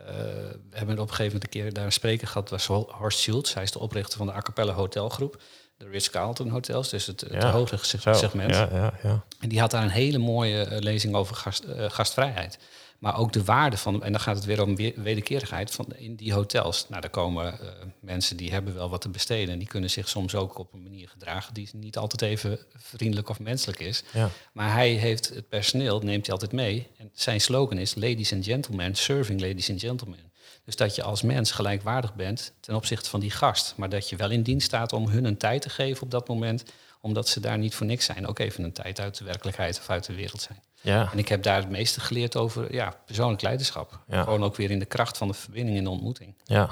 we 0.70 0.76
hebben 0.76 0.98
op 0.98 1.08
een 1.08 1.14
gegeven 1.14 1.24
moment 1.24 1.42
een 1.44 1.48
keer 1.60 1.72
daar 1.72 1.84
een 1.84 1.92
spreker 1.92 2.26
gehad, 2.26 2.50
was 2.50 2.66
Horst 2.66 3.18
Schultz. 3.18 3.54
Hij 3.54 3.62
is 3.62 3.72
de 3.72 3.78
oprichter 3.78 4.18
van 4.18 4.26
de 4.26 4.32
A 4.32 4.40
Cappella 4.40 4.72
Hotelgroep, 4.72 5.42
de 5.76 5.88
Ritz-Carlton 5.88 6.48
Hotels, 6.48 6.88
dus 6.88 7.06
het, 7.06 7.20
het 7.20 7.32
Ja, 7.32 7.66
zo. 7.86 8.12
segment. 8.12 8.54
Ja, 8.54 8.68
ja, 8.72 8.92
ja. 9.02 9.24
En 9.40 9.48
die 9.48 9.60
had 9.60 9.70
daar 9.70 9.82
een 9.82 9.88
hele 9.88 10.18
mooie 10.18 10.64
eh, 10.64 10.78
lezing 10.78 11.14
over 11.14 11.36
gast, 11.36 11.64
eh, 11.64 11.90
gastvrijheid. 11.90 12.58
Maar 13.00 13.18
ook 13.18 13.32
de 13.32 13.44
waarde 13.44 13.76
van, 13.76 14.02
en 14.02 14.12
dan 14.12 14.20
gaat 14.20 14.36
het 14.36 14.44
weer 14.44 14.62
om 14.62 14.76
weer- 14.76 15.02
wederkerigheid 15.02 15.70
van 15.70 15.86
in 15.96 16.14
die 16.16 16.32
hotels. 16.32 16.86
Nou, 16.88 17.00
daar 17.00 17.10
komen 17.10 17.60
eh, 17.60 17.68
mensen 18.00 18.36
die 18.36 18.50
hebben 18.50 18.74
wel 18.74 18.90
wat 18.90 19.00
te 19.00 19.08
besteden. 19.08 19.52
En 19.52 19.58
die 19.58 19.68
kunnen 19.68 19.90
zich 19.90 20.08
soms 20.08 20.34
ook 20.34 20.58
op 20.58 20.72
een 20.72 20.82
manier 20.82 21.08
gedragen 21.08 21.54
die 21.54 21.68
niet 21.72 21.96
altijd 21.96 22.22
even 22.22 22.58
vriendelijk 22.76 23.28
of 23.28 23.40
menselijk 23.40 23.80
is. 23.80 24.02
ja. 24.12 24.30
Maar 24.52 24.72
hij 24.72 24.90
heeft 24.90 25.28
het 25.28 25.48
personeel, 25.48 26.00
neemt 26.00 26.24
hij 26.24 26.34
altijd 26.34 26.52
mee. 26.52 26.86
En 26.96 27.10
zijn 27.12 27.40
slogan 27.40 27.78
is 27.78 27.94
Ladies 27.94 28.32
and 28.32 28.44
Gentlemen, 28.44 28.94
serving 28.94 29.40
ladies 29.40 29.70
and 29.70 29.80
gentlemen. 29.80 30.18
Dus 30.64 30.76
dat 30.76 30.94
je 30.94 31.02
als 31.02 31.22
mens 31.22 31.50
gelijkwaardig 31.50 32.14
bent 32.14 32.52
ten 32.60 32.74
opzichte 32.74 33.08
van 33.10 33.20
die 33.20 33.30
gast. 33.30 33.74
Maar 33.76 33.88
dat 33.88 34.08
je 34.08 34.16
wel 34.16 34.30
in 34.30 34.42
dienst 34.42 34.66
staat 34.66 34.92
om 34.92 35.08
hun 35.08 35.24
een 35.24 35.36
tijd 35.36 35.62
te 35.62 35.70
geven 35.70 36.02
op 36.02 36.10
dat 36.10 36.28
moment. 36.28 36.64
Omdat 37.00 37.28
ze 37.28 37.40
daar 37.40 37.58
niet 37.58 37.74
voor 37.74 37.86
niks 37.86 38.04
zijn. 38.04 38.26
Ook 38.26 38.38
even 38.38 38.64
een 38.64 38.72
tijd 38.72 39.00
uit 39.00 39.18
de 39.18 39.24
werkelijkheid 39.24 39.78
of 39.78 39.90
uit 39.90 40.04
de 40.04 40.14
wereld 40.14 40.40
zijn. 40.40 40.58
ja. 40.80 41.08
En 41.12 41.18
ik 41.18 41.28
heb 41.28 41.42
daar 41.42 41.56
het 41.56 41.70
meeste 41.70 42.00
geleerd 42.00 42.36
over 42.36 42.74
ja, 42.74 42.94
persoonlijk 43.06 43.42
leiderschap. 43.42 43.98
Ja. 44.08 44.22
Gewoon 44.22 44.44
ook 44.44 44.56
weer 44.56 44.70
in 44.70 44.78
de 44.78 44.84
kracht 44.84 45.18
van 45.18 45.28
de 45.28 45.34
verbinding 45.34 45.76
in 45.76 45.84
de 45.84 45.90
ontmoeting. 45.90 46.34
Ja. 46.44 46.70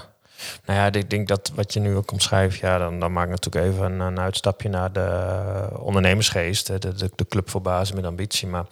Nou 0.64 0.78
ja, 0.78 0.98
ik 0.98 1.10
denk 1.10 1.28
dat 1.28 1.50
wat 1.54 1.72
je 1.72 1.80
nu 1.80 1.96
ook 1.96 2.12
omschrijft, 2.12 2.58
ja, 2.58 2.78
dan, 2.78 3.00
dan 3.00 3.12
maak 3.12 3.24
ik 3.24 3.30
natuurlijk 3.30 3.66
even 3.66 3.84
een, 3.84 4.00
een 4.00 4.20
uitstapje 4.20 4.68
naar 4.68 4.92
de 4.92 5.70
ondernemersgeest, 5.78 6.68
hè, 6.68 6.78
de, 6.78 6.94
de, 6.94 7.10
de 7.14 7.26
club 7.26 7.50
voor 7.50 7.62
bazen 7.62 7.96
met 7.96 8.04
ambitie. 8.04 8.48
Maar 8.48 8.66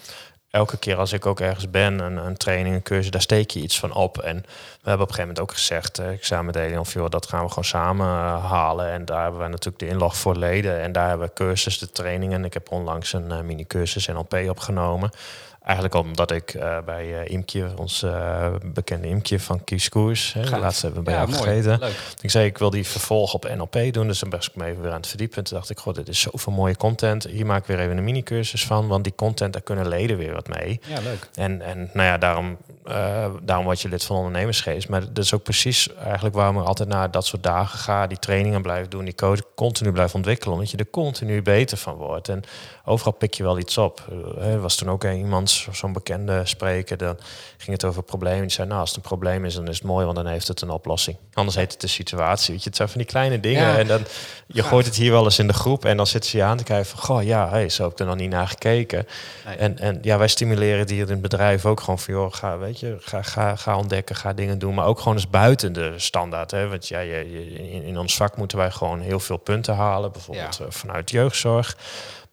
elke 0.50 0.76
keer 0.76 0.96
als 0.96 1.12
ik 1.12 1.26
ook 1.26 1.40
ergens 1.40 1.70
ben, 1.70 1.98
een, 1.98 2.16
een 2.16 2.36
training, 2.36 2.74
een 2.74 2.82
cursus, 2.82 3.10
daar 3.10 3.20
steek 3.20 3.50
je 3.50 3.60
iets 3.60 3.78
van 3.78 3.92
op. 3.92 4.18
En 4.18 4.36
we 4.36 4.88
hebben 4.88 5.06
op 5.06 5.08
een 5.08 5.14
gegeven 5.14 5.20
moment 5.20 5.40
ook 5.40 5.52
gezegd, 5.52 5.98
eh, 5.98 6.12
ik 6.12 6.24
samen 6.24 6.44
met 6.44 7.10
dat 7.10 7.26
gaan 7.26 7.42
we 7.42 7.48
gewoon 7.48 7.64
samen 7.64 8.06
eh, 8.06 8.50
halen. 8.50 8.90
En 8.90 9.04
daar 9.04 9.22
hebben 9.22 9.40
we 9.40 9.48
natuurlijk 9.48 9.78
de 9.78 9.88
inlog 9.88 10.16
voor 10.16 10.36
leden. 10.36 10.80
En 10.80 10.92
daar 10.92 11.08
hebben 11.08 11.26
we 11.26 11.32
cursus, 11.32 11.78
de 11.78 11.92
trainingen. 11.92 12.44
Ik 12.44 12.52
heb 12.52 12.70
onlangs 12.70 13.12
een 13.12 13.30
eh, 13.30 13.40
mini-cursus 13.40 14.06
NLP 14.06 14.34
opgenomen. 14.48 15.10
Eigenlijk 15.66 15.96
omdat 15.96 16.30
ik 16.30 16.54
eh, 16.54 16.78
bij 16.84 17.20
eh, 17.22 17.32
Imkje, 17.32 17.70
ons 17.76 18.02
eh, 18.02 18.46
bekende 18.64 19.08
Imkje 19.08 19.40
van 19.40 19.64
Kieskoers, 19.64 20.32
hè, 20.32 20.46
Gaaf. 20.46 20.60
laatst 20.60 20.82
hebben 20.82 20.98
we 21.00 21.04
bij 21.04 21.14
ja, 21.14 21.20
jou 21.26 21.32
mooi. 21.32 21.42
gegeten. 21.50 21.78
Leuk. 21.78 22.00
Ik 22.20 22.30
zei, 22.30 22.46
ik 22.46 22.58
wil 22.58 22.70
die 22.70 22.86
vervolg 22.86 23.34
op 23.34 23.54
NLP 23.56 23.78
doen. 23.92 24.06
Dus 24.06 24.18
dan 24.18 24.30
ben 24.30 24.38
ik 24.40 24.48
me 24.54 24.64
even 24.64 24.82
weer 24.82 24.90
aan 24.90 24.96
het 24.96 25.06
verdiepen. 25.06 25.36
En 25.38 25.44
toen 25.44 25.56
dacht 25.56 25.70
ik, 25.70 25.78
god, 25.78 25.94
dit 25.94 26.08
is 26.08 26.20
zoveel 26.20 26.52
mooie 26.52 26.76
content. 26.76 27.24
Hier 27.24 27.46
maak 27.46 27.60
ik 27.60 27.66
weer 27.66 27.78
even 27.80 27.96
een 27.96 28.04
mini-cursus 28.04 28.66
van. 28.66 28.86
Want 28.88 29.04
die 29.04 29.14
content, 29.16 29.52
daar 29.52 29.62
kunnen 29.62 29.88
leden 29.88 30.16
weer 30.16 30.32
wat 30.32 30.48
mee. 30.48 30.80
Ja, 30.86 31.00
leuk. 31.00 31.28
En, 31.34 31.62
en 31.62 31.90
nou 31.92 32.06
ja, 32.08 32.18
daarom, 32.18 32.56
daarom 33.42 33.64
word 33.64 33.80
je 33.80 33.88
lid 33.88 34.04
van 34.04 34.16
ondernemersgeest. 34.16 34.88
Maar 34.88 35.00
dat 35.12 35.24
is 35.24 35.34
ook 35.34 35.42
precies 35.42 35.94
eigenlijk 35.94 36.34
waarom 36.34 36.58
ik 36.60 36.66
altijd 36.66 36.88
naar 36.88 37.10
dat 37.10 37.26
soort 37.26 37.42
dagen 37.42 37.78
ga. 37.78 38.06
Die 38.06 38.18
trainingen 38.18 38.62
blijf 38.62 38.88
doen. 38.88 39.04
Die 39.04 39.14
coach 39.14 39.40
continu 39.54 39.92
blijf 39.92 40.14
ontwikkelen. 40.14 40.54
Omdat 40.54 40.70
je 40.70 40.76
er 40.76 40.90
continu 40.90 41.42
beter 41.42 41.76
van 41.78 41.94
wordt. 41.94 42.28
En 42.28 42.42
overal 42.84 43.12
pik 43.12 43.34
je 43.34 43.42
wel 43.42 43.58
iets 43.58 43.78
op. 43.78 44.04
Er 44.40 44.60
was 44.60 44.76
toen 44.76 44.90
ook 44.90 45.04
een- 45.04 45.18
iemand, 45.18 45.55
zo- 45.56 45.72
zo'n 45.72 45.92
bekende 45.92 46.40
spreker. 46.44 46.96
Dan 46.96 47.18
ging 47.56 47.70
het 47.72 47.84
over 47.84 48.02
problemen. 48.02 48.40
Die 48.40 48.50
zei, 48.50 48.66
nou 48.68 48.80
als 48.80 48.88
het 48.88 48.98
een 48.98 49.04
probleem 49.04 49.44
is, 49.44 49.54
dan 49.54 49.68
is 49.68 49.76
het 49.76 49.84
mooi. 49.86 50.04
Want 50.04 50.16
dan 50.16 50.26
heeft 50.26 50.48
het 50.48 50.60
een 50.60 50.70
oplossing. 50.70 51.16
Anders 51.32 51.56
heet 51.56 51.72
het 51.72 51.80
de 51.80 51.86
situatie. 51.86 52.52
Weet 52.54 52.62
je, 52.62 52.68
het 52.68 52.76
zijn 52.76 52.88
van 52.88 52.98
die 52.98 53.06
kleine 53.06 53.40
dingen. 53.40 53.62
Ja. 53.62 53.78
En 53.78 53.86
dan, 53.86 54.00
je 54.46 54.62
gooit 54.62 54.86
het 54.86 54.96
hier 54.96 55.10
wel 55.10 55.24
eens 55.24 55.38
in 55.38 55.46
de 55.46 55.52
groep. 55.52 55.84
En 55.84 55.96
dan 55.96 56.06
zitten 56.06 56.30
ze 56.30 56.36
je 56.36 56.42
aan 56.42 56.56
te 56.56 56.64
kijken 56.64 56.86
van... 56.86 56.98
Goh, 56.98 57.22
ja, 57.22 57.48
hey, 57.48 57.68
zo 57.68 57.82
heb 57.82 57.92
ik 57.92 57.98
er 57.98 58.06
nog 58.06 58.16
niet 58.16 58.30
naar 58.30 58.48
gekeken. 58.48 59.06
Nee. 59.46 59.56
En, 59.56 59.78
en 59.78 59.98
ja, 60.02 60.18
wij 60.18 60.28
stimuleren 60.28 60.86
die 60.86 61.00
in 61.02 61.08
het 61.08 61.22
bedrijf 61.22 61.66
ook 61.66 61.80
gewoon 61.80 61.98
van... 61.98 62.14
joh, 62.14 62.32
ga, 62.32 62.58
weet 62.58 62.80
je, 62.80 62.96
ga, 63.00 63.22
ga, 63.22 63.56
ga 63.56 63.76
ontdekken, 63.76 64.16
ga 64.16 64.32
dingen 64.32 64.58
doen. 64.58 64.74
Maar 64.74 64.86
ook 64.86 64.98
gewoon 64.98 65.14
eens 65.14 65.30
buiten 65.30 65.72
de 65.72 65.92
standaard. 65.96 66.50
Hè? 66.50 66.68
Want 66.68 66.88
ja, 66.88 66.98
je, 67.00 67.50
in, 67.70 67.82
in 67.82 67.98
ons 67.98 68.16
vak 68.16 68.36
moeten 68.36 68.58
wij 68.58 68.70
gewoon 68.70 69.00
heel 69.00 69.20
veel 69.20 69.36
punten 69.36 69.74
halen. 69.74 70.12
Bijvoorbeeld 70.12 70.56
Ja. 70.56 70.64
eh, 70.64 70.70
vanuit 70.70 71.10
jeugdzorg. 71.10 71.76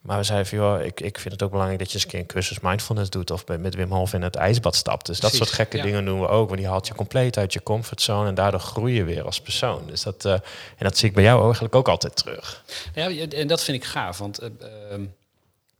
Maar 0.04 0.18
we 0.18 0.24
zeiden 0.24 0.46
van, 0.46 0.58
joh, 0.58 0.84
ik, 0.84 1.00
ik 1.00 1.18
vind 1.18 1.34
het 1.34 1.42
ook 1.42 1.50
belangrijk... 1.50 1.80
dat 1.80 1.88
je 1.88 1.94
eens 1.94 2.04
een 2.04 2.10
keer 2.10 2.20
een 2.20 2.26
cursus 2.26 2.60
mindfulness 2.60 3.10
doet... 3.10 3.30
of 3.30 3.46
met 3.46 3.74
Wim 3.74 3.92
Hof 3.92 4.12
in 4.12 4.22
het 4.22 4.34
ijsbad 4.34 4.76
stapt. 4.76 5.06
Dus 5.06 5.20
dat 5.20 5.30
Precies, 5.30 5.48
soort 5.48 5.58
gekke 5.58 5.76
ja. 5.76 5.82
dingen 5.82 6.04
doen 6.04 6.20
we 6.20 6.28
ook. 6.28 6.48
Want 6.48 6.60
die 6.60 6.68
haalt 6.68 6.86
je 6.86 6.94
compleet 6.94 7.38
uit 7.38 7.52
je 7.52 7.62
comfortzone... 7.62 8.28
en 8.28 8.34
daardoor 8.34 8.60
groei 8.60 8.94
je 8.94 9.04
weer 9.04 9.24
als 9.24 9.40
persoon. 9.40 9.86
Dus 9.86 10.02
dat, 10.02 10.24
eh, 10.24 10.32
en 10.32 10.40
dat 10.78 10.96
zie 10.96 11.08
ik 11.08 11.14
bij 11.14 11.24
jou 11.24 11.42
eigenlijk 11.44 11.74
ook 11.74 11.88
altijd 11.88 12.16
terug. 12.16 12.64
Ja, 12.94 13.08
en 13.28 13.46
dat 13.46 13.62
vind 13.62 13.76
ik 13.76 13.84
gaaf. 13.84 14.18
Want 14.18 14.38
eh, 14.38 14.48
ehm, 14.90 15.04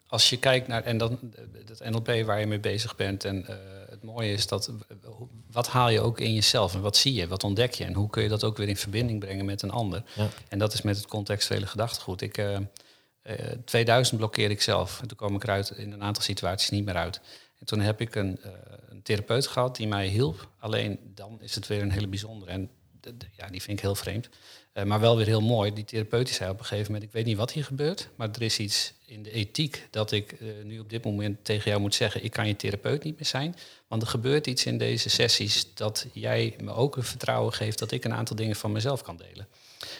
als 0.06 0.30
je 0.30 0.36
kijkt 0.36 0.68
naar 0.68 0.82
en 0.82 0.98
dan 0.98 1.18
eh, 1.34 1.66
dat 1.66 1.90
NLP 1.90 2.26
waar 2.26 2.40
je 2.40 2.46
mee 2.46 2.60
bezig 2.60 2.96
bent. 2.96 3.24
En 3.24 3.46
het 3.90 4.02
mooie 4.02 4.32
is 4.32 4.46
dat 4.46 4.70
wat 5.52 5.68
haal 5.68 5.88
je 5.88 6.00
ook 6.00 6.20
in 6.20 6.34
jezelf 6.34 6.74
en 6.74 6.80
wat 6.80 6.96
zie 6.96 7.14
je, 7.14 7.26
wat 7.26 7.44
ontdek 7.44 7.74
je 7.74 7.84
en 7.84 7.94
hoe 7.94 8.10
kun 8.10 8.22
je 8.22 8.28
dat 8.28 8.44
ook 8.44 8.56
weer 8.56 8.68
in 8.68 8.76
verbinding 8.76 9.20
brengen 9.20 9.44
met 9.44 9.62
een 9.62 9.70
ander. 9.70 10.02
Ja. 10.14 10.28
En 10.48 10.58
dat 10.58 10.72
is 10.72 10.82
met 10.82 10.96
het 10.96 11.06
contextuele 11.06 11.66
gedachtegoed. 11.66 12.20
Ik, 12.20 12.42
eh, 13.24 13.52
eh, 13.52 13.58
2000 13.64 14.18
blokkeerde 14.18 14.54
ik 14.54 14.62
zelf. 14.62 15.00
En 15.00 15.08
toen 15.08 15.16
kwam 15.16 15.34
ik 15.34 15.42
eruit 15.42 15.70
in 15.70 15.92
een 15.92 16.02
aantal 16.02 16.22
situaties 16.22 16.70
niet 16.70 16.84
meer 16.84 16.96
uit. 16.96 17.20
En 17.58 17.66
toen 17.66 17.80
heb 17.80 18.00
ik 18.00 18.14
een, 18.14 18.38
eh, 18.42 18.50
een 18.88 19.02
therapeut 19.02 19.46
gehad 19.46 19.76
die 19.76 19.88
mij 19.88 20.06
hielp. 20.06 20.48
Alleen 20.58 20.98
dan 21.14 21.38
is 21.40 21.54
het 21.54 21.66
weer 21.66 21.82
een 21.82 21.90
hele 21.90 22.06
bijzondere. 22.06 22.50
En 22.50 22.70
ja, 23.36 23.48
die 23.48 23.62
vind 23.62 23.78
ik 23.78 23.84
heel 23.84 23.94
vreemd. 23.94 24.28
Eh, 24.72 24.84
maar 24.84 25.00
wel 25.00 25.16
weer 25.16 25.26
heel 25.26 25.40
mooi. 25.40 25.72
Die 25.72 25.84
therapeut 25.84 26.26
die 26.26 26.34
zei 26.34 26.50
op 26.50 26.58
een 26.58 26.64
gegeven 26.64 26.92
moment... 26.92 27.10
ik 27.10 27.14
weet 27.16 27.24
niet 27.24 27.36
wat 27.36 27.52
hier 27.52 27.64
gebeurt... 27.64 28.08
maar 28.14 28.28
er 28.30 28.42
is 28.42 28.58
iets 28.58 28.94
in 29.06 29.22
de 29.22 29.30
ethiek... 29.30 29.86
dat 29.90 30.12
ik 30.12 30.36
nu 30.64 30.78
op 30.78 30.90
dit 30.90 31.04
moment 31.04 31.44
tegen 31.44 31.70
jou 31.70 31.80
moet 31.80 31.94
zeggen... 31.94 32.24
ik 32.24 32.30
kan 32.30 32.46
je 32.46 32.56
therapeut 32.56 33.04
niet 33.04 33.14
meer 33.14 33.26
zijn. 33.26 33.56
Want 33.88 34.02
er 34.02 34.08
gebeurt 34.08 34.46
iets 34.46 34.66
in 34.66 34.78
deze 34.78 35.08
sessies... 35.08 35.74
dat 35.74 36.06
jij 36.12 36.56
me 36.60 36.72
ook 36.72 36.96
een 36.96 37.02
vertrouwen 37.02 37.52
geeft... 37.52 37.78
dat 37.78 37.90
ik 37.90 38.04
een 38.04 38.14
aantal 38.14 38.36
dingen 38.36 38.56
van 38.56 38.72
mezelf 38.72 39.02
kan 39.02 39.16
delen. 39.16 39.48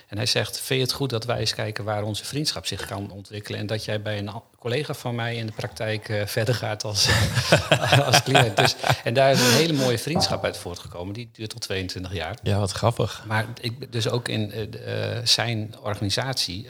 En 0.06 0.16
hij 0.16 0.26
zegt, 0.26 0.60
vind 0.60 0.80
je 0.80 0.86
het 0.86 0.94
goed 0.94 1.10
dat 1.10 1.24
wij 1.24 1.38
eens 1.38 1.54
kijken 1.54 1.84
waar 1.84 2.02
onze 2.02 2.24
vriendschap 2.24 2.66
zich 2.66 2.86
kan 2.86 3.10
ontwikkelen 3.10 3.60
en 3.60 3.66
dat 3.66 3.84
jij 3.84 4.02
bij 4.02 4.18
een 4.18 4.30
collega 4.58 4.94
van 4.94 5.14
mij 5.14 5.36
in 5.36 5.46
de 5.46 5.52
praktijk 5.52 6.08
eh, 6.08 6.26
verder 6.26 6.54
gaat 6.54 6.84
als, 6.84 7.08
als 8.06 8.22
cliënt. 8.22 8.56
Dus, 8.56 8.76
en 9.04 9.14
daar 9.14 9.30
is 9.30 9.40
een 9.40 9.52
hele 9.52 9.72
mooie 9.72 9.98
vriendschap 9.98 10.44
uit 10.44 10.56
voortgekomen. 10.56 11.14
Die 11.14 11.30
duurt 11.32 11.52
al 11.52 11.58
22 11.58 12.12
jaar. 12.12 12.38
Ja, 12.42 12.58
wat 12.58 12.72
grappig. 12.72 13.24
Maar 13.26 13.46
ik, 13.60 13.92
dus 13.92 14.08
ook 14.08 14.28
in 14.28 14.52
eh, 14.52 15.16
eh, 15.16 15.26
zijn 15.26 15.74
organisatie. 15.82 16.66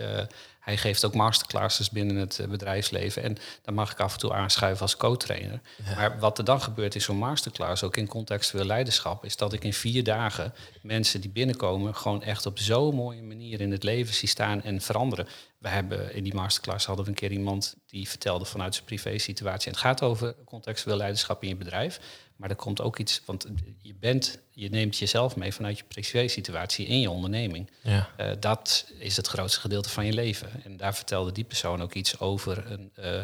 Hij 0.64 0.77
geeft 0.77 1.05
ook 1.05 1.14
masterclasses 1.14 1.90
binnen 1.90 2.16
het 2.16 2.38
eh, 2.38 2.46
bedrijfsleven. 2.46 3.22
En 3.22 3.37
dan 3.62 3.74
mag 3.74 3.92
ik 3.92 4.00
af 4.00 4.12
en 4.12 4.18
toe 4.18 4.33
aanschuiven 4.33 4.83
als 4.83 4.96
co-trainer. 4.96 5.61
Maar 5.96 6.18
wat 6.18 6.38
er 6.38 6.44
dan 6.44 6.61
gebeurt 6.61 6.94
in 6.94 7.00
zo'n 7.00 7.16
masterclass, 7.16 7.83
ook 7.83 7.96
in 7.96 8.07
contextueel 8.07 8.64
leiderschap, 8.64 9.24
is 9.24 9.37
dat 9.37 9.53
ik 9.53 9.64
in 9.64 9.72
vier 9.72 10.05
dagen 10.05 10.55
mensen 10.83 11.20
die 11.20 11.31
binnenkomen 11.31 11.94
gewoon 11.94 12.22
echt 12.22 12.46
op 12.46 12.59
zo'n 12.59 12.94
mooie 12.94 13.22
manier 13.22 13.61
in 13.61 13.70
het 13.70 13.83
leven 13.83 14.14
zie 14.14 14.29
staan 14.29 14.62
en 14.62 14.81
veranderen. 14.81 15.29
We 15.64 15.70
hebben 15.70 16.14
in 16.14 16.24
die 16.24 16.35
masterclass 16.35 16.87
hadden 16.87 17.05
we 17.05 17.11
een 17.11 17.16
keer 17.16 17.33
iemand 17.33 17.77
die 17.87 18.09
vertelde 18.09 18.44
vanuit 18.44 18.74
zijn 18.74 18.87
privé 18.87 19.18
situatie. 19.18 19.66
En 19.66 19.72
het 19.72 19.81
gaat 19.81 20.03
over 20.03 20.35
contextueel 20.44 20.96
leiderschap 20.96 21.42
in 21.42 21.48
je 21.48 21.57
bedrijf. 21.57 22.00
Maar 22.37 22.50
er 22.50 22.57
komt 22.57 22.81
ook 22.81 22.98
iets, 22.98 23.22
want 23.24 23.46
je 23.83 23.94
bent, 23.94 24.38
je 24.50 24.70
neemt 24.70 24.98
jezelf 24.98 25.37
mee 25.37 25.53
vanuit 25.53 25.79
je 25.79 25.85
privé 25.85 26.29
situatie 26.29 26.87
in 26.87 27.00
je 27.00 27.11
onderneming. 27.11 27.70
Ja. 27.83 28.11
Uh, 28.20 28.31
dat 28.40 28.92
is 28.98 29.16
het 29.16 29.27
grootste 29.27 29.61
gedeelte 29.61 29.88
van 29.88 30.07
je 30.07 30.12
leven. 30.12 30.48
En 30.64 30.77
daar 30.77 30.94
vertelde 30.94 31.33
die 31.33 31.44
persoon 31.44 31.83
ook 31.83 31.94
iets 31.94 32.18
over 32.18 32.70
een, 32.70 32.92
uh, 32.98 33.22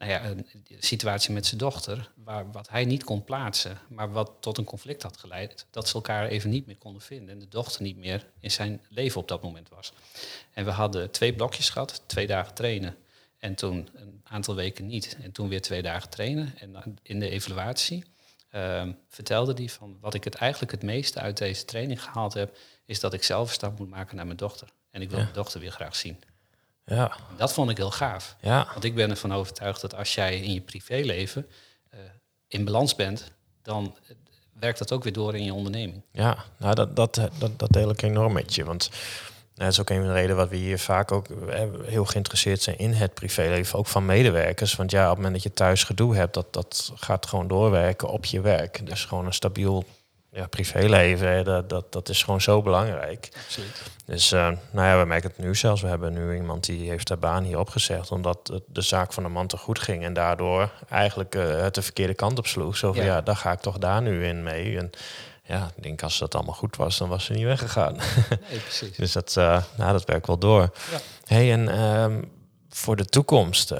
nou 0.00 0.12
ja, 0.12 0.24
een 0.24 0.46
situatie 0.78 1.32
met 1.32 1.46
zijn 1.46 1.58
dochter, 1.58 2.10
waar, 2.24 2.50
wat 2.50 2.68
hij 2.68 2.84
niet 2.84 3.04
kon 3.04 3.24
plaatsen, 3.24 3.78
maar 3.88 4.12
wat 4.12 4.32
tot 4.40 4.58
een 4.58 4.64
conflict 4.64 5.02
had 5.02 5.16
geleid, 5.16 5.66
dat 5.70 5.88
ze 5.88 5.94
elkaar 5.94 6.26
even 6.26 6.50
niet 6.50 6.66
meer 6.66 6.76
konden 6.76 7.02
vinden 7.02 7.28
en 7.28 7.38
de 7.38 7.48
dochter 7.48 7.82
niet 7.82 7.96
meer 7.96 8.26
in 8.38 8.50
zijn 8.50 8.80
leven 8.88 9.20
op 9.20 9.28
dat 9.28 9.42
moment 9.42 9.68
was. 9.68 9.92
En 10.52 10.64
we 10.64 10.70
hadden 10.70 11.10
twee 11.10 11.34
blokjes 11.34 11.70
gehad, 11.70 12.02
twee 12.06 12.26
dagen 12.26 12.54
trainen 12.54 12.96
en 13.38 13.54
toen 13.54 13.88
een 13.94 14.20
aantal 14.24 14.54
weken 14.54 14.86
niet. 14.86 15.16
En 15.22 15.32
toen 15.32 15.48
weer 15.48 15.62
twee 15.62 15.82
dagen 15.82 16.10
trainen 16.10 16.58
en 16.58 16.98
in 17.02 17.20
de 17.20 17.28
evaluatie 17.28 18.04
uh, 18.54 18.86
vertelde 19.08 19.52
hij 19.52 19.68
van 19.68 19.96
wat 20.00 20.14
ik 20.14 20.24
het 20.24 20.34
eigenlijk 20.34 20.72
het 20.72 20.82
meeste 20.82 21.20
uit 21.20 21.36
deze 21.38 21.64
training 21.64 22.02
gehaald 22.02 22.34
heb, 22.34 22.56
is 22.84 23.00
dat 23.00 23.12
ik 23.12 23.22
zelf 23.22 23.48
een 23.48 23.54
stap 23.54 23.78
moet 23.78 23.88
maken 23.88 24.16
naar 24.16 24.26
mijn 24.26 24.36
dochter. 24.36 24.68
En 24.90 25.02
ik 25.02 25.08
wil 25.08 25.18
Ja. 25.18 25.24
mijn 25.24 25.36
dochter 25.36 25.60
weer 25.60 25.70
graag 25.72 25.96
zien. 25.96 26.18
Ja. 26.94 27.16
Dat 27.36 27.52
vond 27.52 27.70
ik 27.70 27.76
heel 27.76 27.90
gaaf. 27.90 28.36
Ja. 28.40 28.66
Want 28.72 28.84
ik 28.84 28.94
ben 28.94 29.10
ervan 29.10 29.34
overtuigd 29.34 29.80
dat 29.80 29.96
als 29.96 30.14
jij 30.14 30.40
in 30.40 30.52
je 30.52 30.60
privéleven 30.60 31.46
eh, 31.90 31.98
in 32.48 32.64
balans 32.64 32.94
bent, 32.94 33.30
dan 33.62 33.96
eh, 34.08 34.14
werkt 34.60 34.78
dat 34.78 34.92
ook 34.92 35.02
weer 35.02 35.12
door 35.12 35.34
in 35.34 35.44
je 35.44 35.54
onderneming. 35.54 36.02
Ja, 36.12 36.44
nou 36.56 36.74
dat, 36.74 36.96
dat, 36.96 37.14
dat, 37.14 37.58
dat 37.58 37.72
deel 37.72 37.90
ik 37.90 38.02
enorm 38.02 38.32
met 38.32 38.54
je. 38.54 38.64
Want 38.64 38.90
dat 39.54 39.68
is 39.68 39.80
ook 39.80 39.90
een 39.90 39.98
van 39.98 40.06
de 40.06 40.12
redenen 40.12 40.36
wat 40.36 40.48
we 40.48 40.56
hier 40.56 40.78
vaak 40.78 41.12
ook 41.12 41.28
eh, 41.28 41.62
heel 41.84 42.04
geïnteresseerd 42.04 42.62
zijn 42.62 42.78
in 42.78 42.92
het 42.92 43.14
privéleven, 43.14 43.78
ook 43.78 43.86
van 43.86 44.06
medewerkers. 44.06 44.76
Want 44.76 44.90
ja, 44.90 45.02
op 45.02 45.08
het 45.08 45.16
moment 45.16 45.34
dat 45.34 45.42
je 45.42 45.52
thuis 45.52 45.84
gedoe 45.84 46.16
hebt, 46.16 46.34
dat, 46.34 46.52
dat 46.52 46.92
gaat 46.94 47.26
gewoon 47.26 47.48
doorwerken 47.48 48.08
op 48.08 48.24
je 48.24 48.40
werk. 48.40 48.86
Dus 48.86 49.04
gewoon 49.04 49.26
een 49.26 49.34
stabiel 49.34 49.84
ja, 50.32 50.46
privéleven, 50.46 51.44
dat, 51.44 51.68
dat, 51.68 51.92
dat 51.92 52.08
is 52.08 52.22
gewoon 52.22 52.40
zo 52.40 52.62
belangrijk. 52.62 53.28
Absoluut. 53.44 53.82
Dus 54.04 54.32
uh, 54.32 54.40
nou 54.70 54.86
ja, 54.86 55.00
we 55.00 55.04
merken 55.04 55.30
het 55.30 55.38
nu 55.38 55.54
zelfs. 55.54 55.82
We 55.82 55.88
hebben 55.88 56.12
nu 56.12 56.34
iemand 56.34 56.64
die 56.64 56.88
heeft 56.88 57.08
haar 57.08 57.18
baan 57.18 57.44
hier 57.44 57.58
opgezegd 57.58 58.10
omdat 58.10 58.60
de 58.66 58.80
zaak 58.80 59.12
van 59.12 59.22
de 59.22 59.28
man 59.28 59.46
te 59.46 59.56
goed 59.56 59.78
ging 59.78 60.04
en 60.04 60.12
daardoor 60.12 60.72
eigenlijk 60.88 61.34
uh, 61.34 61.60
het 61.60 61.74
de 61.74 61.82
verkeerde 61.82 62.14
kant 62.14 62.38
op 62.38 62.46
sloeg. 62.46 62.76
Zo 62.76 62.92
van 62.92 63.04
ja. 63.04 63.14
ja, 63.14 63.20
daar 63.20 63.36
ga 63.36 63.52
ik 63.52 63.60
toch 63.60 63.78
daar 63.78 64.02
nu 64.02 64.26
in 64.26 64.42
mee. 64.42 64.78
En 64.78 64.90
ja, 65.42 65.70
ik 65.76 65.82
denk 65.82 66.02
als 66.02 66.18
dat 66.18 66.34
allemaal 66.34 66.54
goed 66.54 66.76
was, 66.76 66.98
dan 66.98 67.08
was 67.08 67.24
ze 67.24 67.32
niet 67.32 67.44
weggegaan. 67.44 67.96
Nee, 68.50 68.58
precies. 68.58 68.96
dus 69.02 69.12
dat, 69.12 69.34
uh, 69.38 69.62
nou, 69.76 69.92
dat 69.92 70.04
werkt 70.04 70.26
wel 70.26 70.38
door. 70.38 70.70
Ja. 70.90 70.98
Hey, 71.24 71.52
en 71.52 71.60
uh, 71.60 72.22
voor 72.72 72.96
de 72.96 73.04
toekomst, 73.04 73.72
uh, 73.72 73.78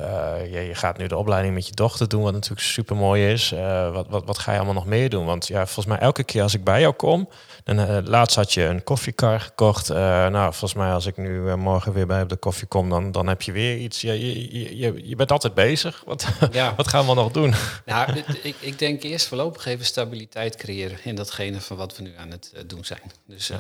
je, 0.53 0.61
je, 0.61 0.75
gaat 0.75 0.99
nu 0.99 1.07
de 1.07 1.17
opleiding 1.17 1.55
met 1.55 1.67
je 1.67 1.73
dochter 1.73 2.09
doen, 2.09 2.23
wat 2.23 2.33
natuurlijk 2.33 2.61
super 2.61 2.97
mooi 2.97 3.33
is. 3.33 3.53
Uh, 3.53 3.93
wat, 3.93 4.07
wat, 4.09 4.25
wat 4.25 4.39
ga 4.39 4.51
je 4.51 4.57
allemaal 4.57 4.75
nog 4.75 4.87
meer 4.87 5.11
doen? 5.11 5.25
Want 5.25 5.47
ja, 5.47 5.65
volgens 5.65 5.87
mij 5.87 5.99
elke 5.99 6.25
keer 6.25 6.43
als 6.43 6.55
ik 6.55 6.65
bij 6.65 6.81
jou 6.81 6.95
kom, 6.95 7.29
dan 7.65 7.79
uh, 7.79 7.99
laatst 8.05 8.37
had 8.37 8.53
je 8.53 8.63
een 8.63 8.85
koffiekar 8.85 9.41
gekocht. 9.41 9.89
nou, 9.89 10.51
volgens 10.51 10.75
mij 10.75 10.93
als 10.93 11.07
ik 11.07 11.17
nu 11.17 11.57
morgen 11.57 11.93
weer 11.93 12.07
bij 12.07 12.23
op 12.23 12.29
de 12.29 12.37
koffie 12.37 12.67
kom, 12.67 12.89
dan, 12.89 13.13
dan 13.13 13.27
heb 13.27 13.43
je 13.43 13.53
weer 13.53 13.77
iets. 13.77 14.01
Ja, 14.01 14.13
je, 14.13 14.59
je, 14.59 14.77
je, 14.77 15.09
je 15.09 15.17
bent 15.17 15.33
altijd 15.33 15.55
bezig. 15.55 16.03
Wat, 16.07 16.27
ja. 16.53 16.75
wat 16.77 16.89
gaan 16.89 17.07
we 17.07 17.15
nog 17.15 17.33
doen? 17.33 17.55
Nou, 17.87 18.23
ik, 18.43 18.57
ik 18.61 18.79
denk 18.79 19.03
eerst 19.03 19.27
voorlopig 19.27 19.67
even 19.67 19.85
stabiliteit 19.85 20.57
creëren 20.57 20.99
in 21.05 21.15
datgene 21.15 21.61
van 21.61 21.77
wat 21.77 21.97
we 21.97 22.03
nu 22.03 22.13
aan 22.17 22.31
het 22.31 22.53
doen 22.67 22.85
zijn. 22.85 23.13
Dus 23.27 23.47
ja 23.47 23.59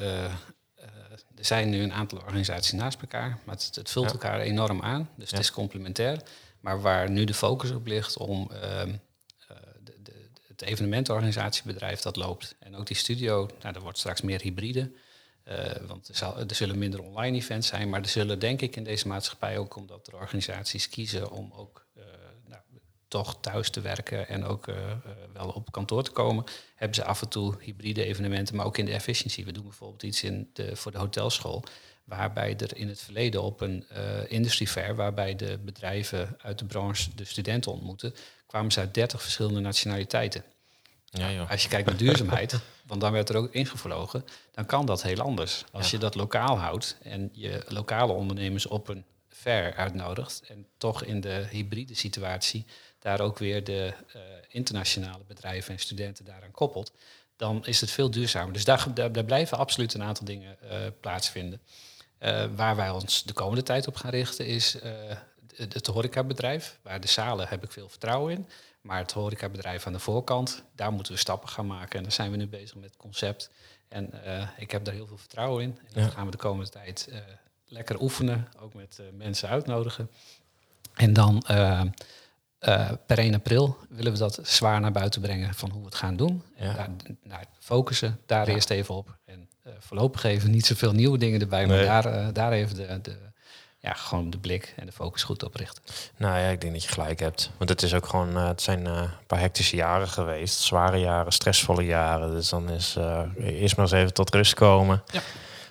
er 1.40 1.46
zijn 1.46 1.70
nu 1.70 1.82
een 1.82 1.92
aantal 1.92 2.18
organisaties 2.18 2.72
naast 2.72 3.00
elkaar, 3.00 3.38
maar 3.44 3.54
het, 3.54 3.74
het 3.74 3.90
vult 3.90 4.06
ja. 4.06 4.12
elkaar 4.12 4.40
enorm 4.40 4.82
aan. 4.82 5.08
Dus 5.16 5.30
ja. 5.30 5.36
het 5.36 5.44
is 5.44 5.52
complementair. 5.52 6.22
Maar 6.60 6.80
waar 6.80 7.10
nu 7.10 7.24
de 7.24 7.34
focus 7.34 7.70
op 7.70 7.86
ligt 7.86 8.16
om 8.16 8.50
uh, 8.52 8.58
de, 9.84 9.94
de, 10.02 10.12
het 10.48 10.62
evenementenorganisatiebedrijf 10.62 12.00
dat 12.00 12.16
loopt. 12.16 12.54
En 12.58 12.76
ook 12.76 12.86
die 12.86 12.96
studio, 12.96 13.48
nou, 13.62 13.74
er 13.74 13.80
wordt 13.80 13.98
straks 13.98 14.20
meer 14.20 14.40
hybride. 14.40 14.92
Uh, 15.48 15.56
want 15.86 16.08
er, 16.08 16.16
zal, 16.16 16.38
er, 16.38 16.54
zullen 16.54 16.78
minder 16.78 17.02
online 17.02 17.36
events 17.36 17.68
zijn, 17.68 17.88
maar 17.88 18.00
er 18.00 18.08
zullen 18.08 18.38
denk 18.38 18.60
ik 18.60 18.76
in 18.76 18.84
deze 18.84 19.08
maatschappij 19.08 19.58
ook, 19.58 19.76
omdat 19.76 20.06
er 20.06 20.14
organisaties 20.14 20.88
kiezen 20.88 21.30
om 21.30 21.52
ook 21.52 21.86
toch 23.10 23.36
thuis 23.40 23.70
te 23.70 23.80
werken 23.80 24.28
en 24.28 24.44
ook 24.44 24.66
uh, 24.66 24.74
wel 25.32 25.48
op 25.48 25.72
kantoor 25.72 26.02
te 26.02 26.10
komen, 26.10 26.44
hebben 26.74 26.96
ze 26.96 27.04
af 27.04 27.22
en 27.22 27.28
toe 27.28 27.54
hybride 27.60 28.04
evenementen, 28.04 28.56
maar 28.56 28.66
ook 28.66 28.78
in 28.78 28.84
de 28.84 28.92
efficiëntie. 28.92 29.44
We 29.44 29.52
doen 29.52 29.62
bijvoorbeeld 29.62 30.02
iets 30.02 30.22
in 30.22 30.50
de, 30.52 30.76
voor 30.76 30.92
de 30.92 30.98
hotelschool, 30.98 31.64
waarbij 32.04 32.56
er 32.56 32.76
in 32.76 32.88
het 32.88 33.00
verleden 33.00 33.42
op 33.42 33.60
een 33.60 33.86
uh, 33.92 34.30
industry 34.30 34.66
fair, 34.66 34.94
waarbij 34.94 35.36
de 35.36 35.58
bedrijven 35.58 36.36
uit 36.42 36.58
de 36.58 36.64
branche 36.64 37.10
de 37.14 37.24
studenten 37.24 37.72
ontmoeten, 37.72 38.14
kwamen 38.46 38.72
ze 38.72 38.80
uit 38.80 38.94
30 38.94 39.22
verschillende 39.22 39.60
nationaliteiten. 39.60 40.44
Ja, 41.04 41.32
joh. 41.32 41.50
Als 41.50 41.62
je 41.62 41.68
kijkt 41.68 41.86
naar 41.86 41.96
duurzaamheid, 41.96 42.60
want 42.86 43.00
dan 43.00 43.12
werd 43.12 43.28
er 43.28 43.36
ook 43.36 43.52
ingevlogen, 43.52 44.24
dan 44.52 44.66
kan 44.66 44.86
dat 44.86 45.02
heel 45.02 45.20
anders. 45.20 45.64
Als 45.72 45.90
ja. 45.90 45.96
je 45.96 45.98
dat 45.98 46.14
lokaal 46.14 46.58
houdt 46.58 46.96
en 47.02 47.30
je 47.32 47.64
lokale 47.68 48.12
ondernemers 48.12 48.66
op 48.66 48.88
een 48.88 49.04
fair 49.28 49.74
uitnodigt 49.74 50.42
en 50.48 50.66
toch 50.78 51.04
in 51.04 51.20
de 51.20 51.46
hybride 51.50 51.94
situatie 51.94 52.66
daar 53.00 53.20
ook 53.20 53.38
weer 53.38 53.64
de 53.64 53.92
uh, 54.16 54.22
internationale 54.48 55.24
bedrijven 55.26 55.72
en 55.72 55.80
studenten 55.80 56.24
daaraan 56.24 56.50
koppelt, 56.50 56.92
dan 57.36 57.66
is 57.66 57.80
het 57.80 57.90
veel 57.90 58.10
duurzamer. 58.10 58.52
Dus 58.52 58.64
daar, 58.64 58.94
daar, 58.94 59.12
daar 59.12 59.24
blijven 59.24 59.58
absoluut 59.58 59.94
een 59.94 60.02
aantal 60.02 60.24
dingen 60.24 60.56
uh, 60.62 60.70
plaatsvinden. 61.00 61.60
Uh, 62.20 62.44
waar 62.54 62.76
wij 62.76 62.90
ons 62.90 63.22
de 63.22 63.32
komende 63.32 63.62
tijd 63.62 63.86
op 63.86 63.96
gaan 63.96 64.10
richten 64.10 64.46
is 64.46 64.76
het, 65.56 65.74
het 65.74 65.86
horecabedrijf. 65.86 66.78
Waar 66.82 67.00
de 67.00 67.08
zalen 67.08 67.48
heb 67.48 67.64
ik 67.64 67.72
veel 67.72 67.88
vertrouwen 67.88 68.32
in. 68.32 68.48
Maar 68.80 68.98
het 68.98 69.12
horecabedrijf 69.12 69.86
aan 69.86 69.92
de 69.92 69.98
voorkant, 69.98 70.62
daar 70.74 70.92
moeten 70.92 71.12
we 71.12 71.18
stappen 71.18 71.48
gaan 71.48 71.66
maken. 71.66 71.96
En 71.96 72.02
daar 72.02 72.12
zijn 72.12 72.30
we 72.30 72.36
nu 72.36 72.46
bezig 72.46 72.74
met 72.74 72.84
het 72.84 72.96
concept. 72.96 73.50
En 73.88 74.12
ik 74.56 74.70
heb 74.70 74.84
daar 74.84 74.94
heel 74.94 75.06
veel 75.06 75.18
vertrouwen 75.18 75.62
in. 75.62 75.78
En 75.92 76.02
dat 76.02 76.12
gaan 76.12 76.24
we 76.24 76.30
de 76.30 76.36
komende 76.36 76.70
tijd 76.70 77.08
lekker 77.66 78.00
oefenen. 78.00 78.48
Ook 78.58 78.74
met 78.74 79.00
mensen 79.12 79.48
uitnodigen. 79.48 80.10
En 80.94 81.12
dan 81.12 81.44
uh, 82.68 82.90
per 83.06 83.18
1 83.18 83.34
april 83.34 83.76
willen 83.88 84.12
we 84.12 84.18
dat 84.18 84.38
zwaar 84.42 84.80
naar 84.80 84.92
buiten 84.92 85.20
brengen 85.20 85.54
van 85.54 85.70
hoe 85.70 85.80
we 85.80 85.86
het 85.86 85.94
gaan 85.94 86.16
doen. 86.16 86.42
Ja. 86.56 86.64
En 86.64 86.74
daar, 86.76 86.86
daar 87.22 87.44
focussen, 87.58 88.18
daar 88.26 88.48
ja. 88.48 88.54
eerst 88.54 88.70
even 88.70 88.94
op. 88.94 89.16
En 89.24 89.48
uh, 89.66 89.72
voorlopig 89.78 90.24
even 90.24 90.50
niet 90.50 90.66
zoveel 90.66 90.92
nieuwe 90.92 91.18
dingen 91.18 91.40
erbij, 91.40 91.66
nee. 91.66 91.86
maar 91.86 92.02
daar, 92.02 92.14
uh, 92.14 92.28
daar 92.32 92.52
even 92.52 92.76
de, 92.76 93.00
de, 93.02 93.16
ja, 93.78 93.92
gewoon 93.92 94.30
de 94.30 94.38
blik 94.38 94.74
en 94.76 94.86
de 94.86 94.92
focus 94.92 95.22
goed 95.22 95.42
op 95.42 95.54
richten. 95.54 95.82
Nou 96.16 96.38
ja, 96.38 96.48
ik 96.48 96.60
denk 96.60 96.72
dat 96.72 96.82
je 96.82 96.88
gelijk 96.88 97.20
hebt. 97.20 97.50
Want 97.56 97.70
het 97.70 97.82
is 97.82 97.94
ook 97.94 98.06
gewoon, 98.06 98.36
het 98.36 98.62
zijn 98.62 98.86
een 98.86 99.08
paar 99.26 99.40
hectische 99.40 99.76
jaren 99.76 100.08
geweest. 100.08 100.58
Zware 100.58 100.98
jaren, 100.98 101.32
stressvolle 101.32 101.84
jaren. 101.84 102.30
Dus 102.30 102.48
dan 102.48 102.70
is 102.70 102.96
eerst 103.38 103.76
maar 103.76 103.84
eens 103.84 103.94
even 103.94 104.14
tot 104.14 104.34
rust 104.34 104.54
komen. 104.54 105.02
Ja. 105.12 105.20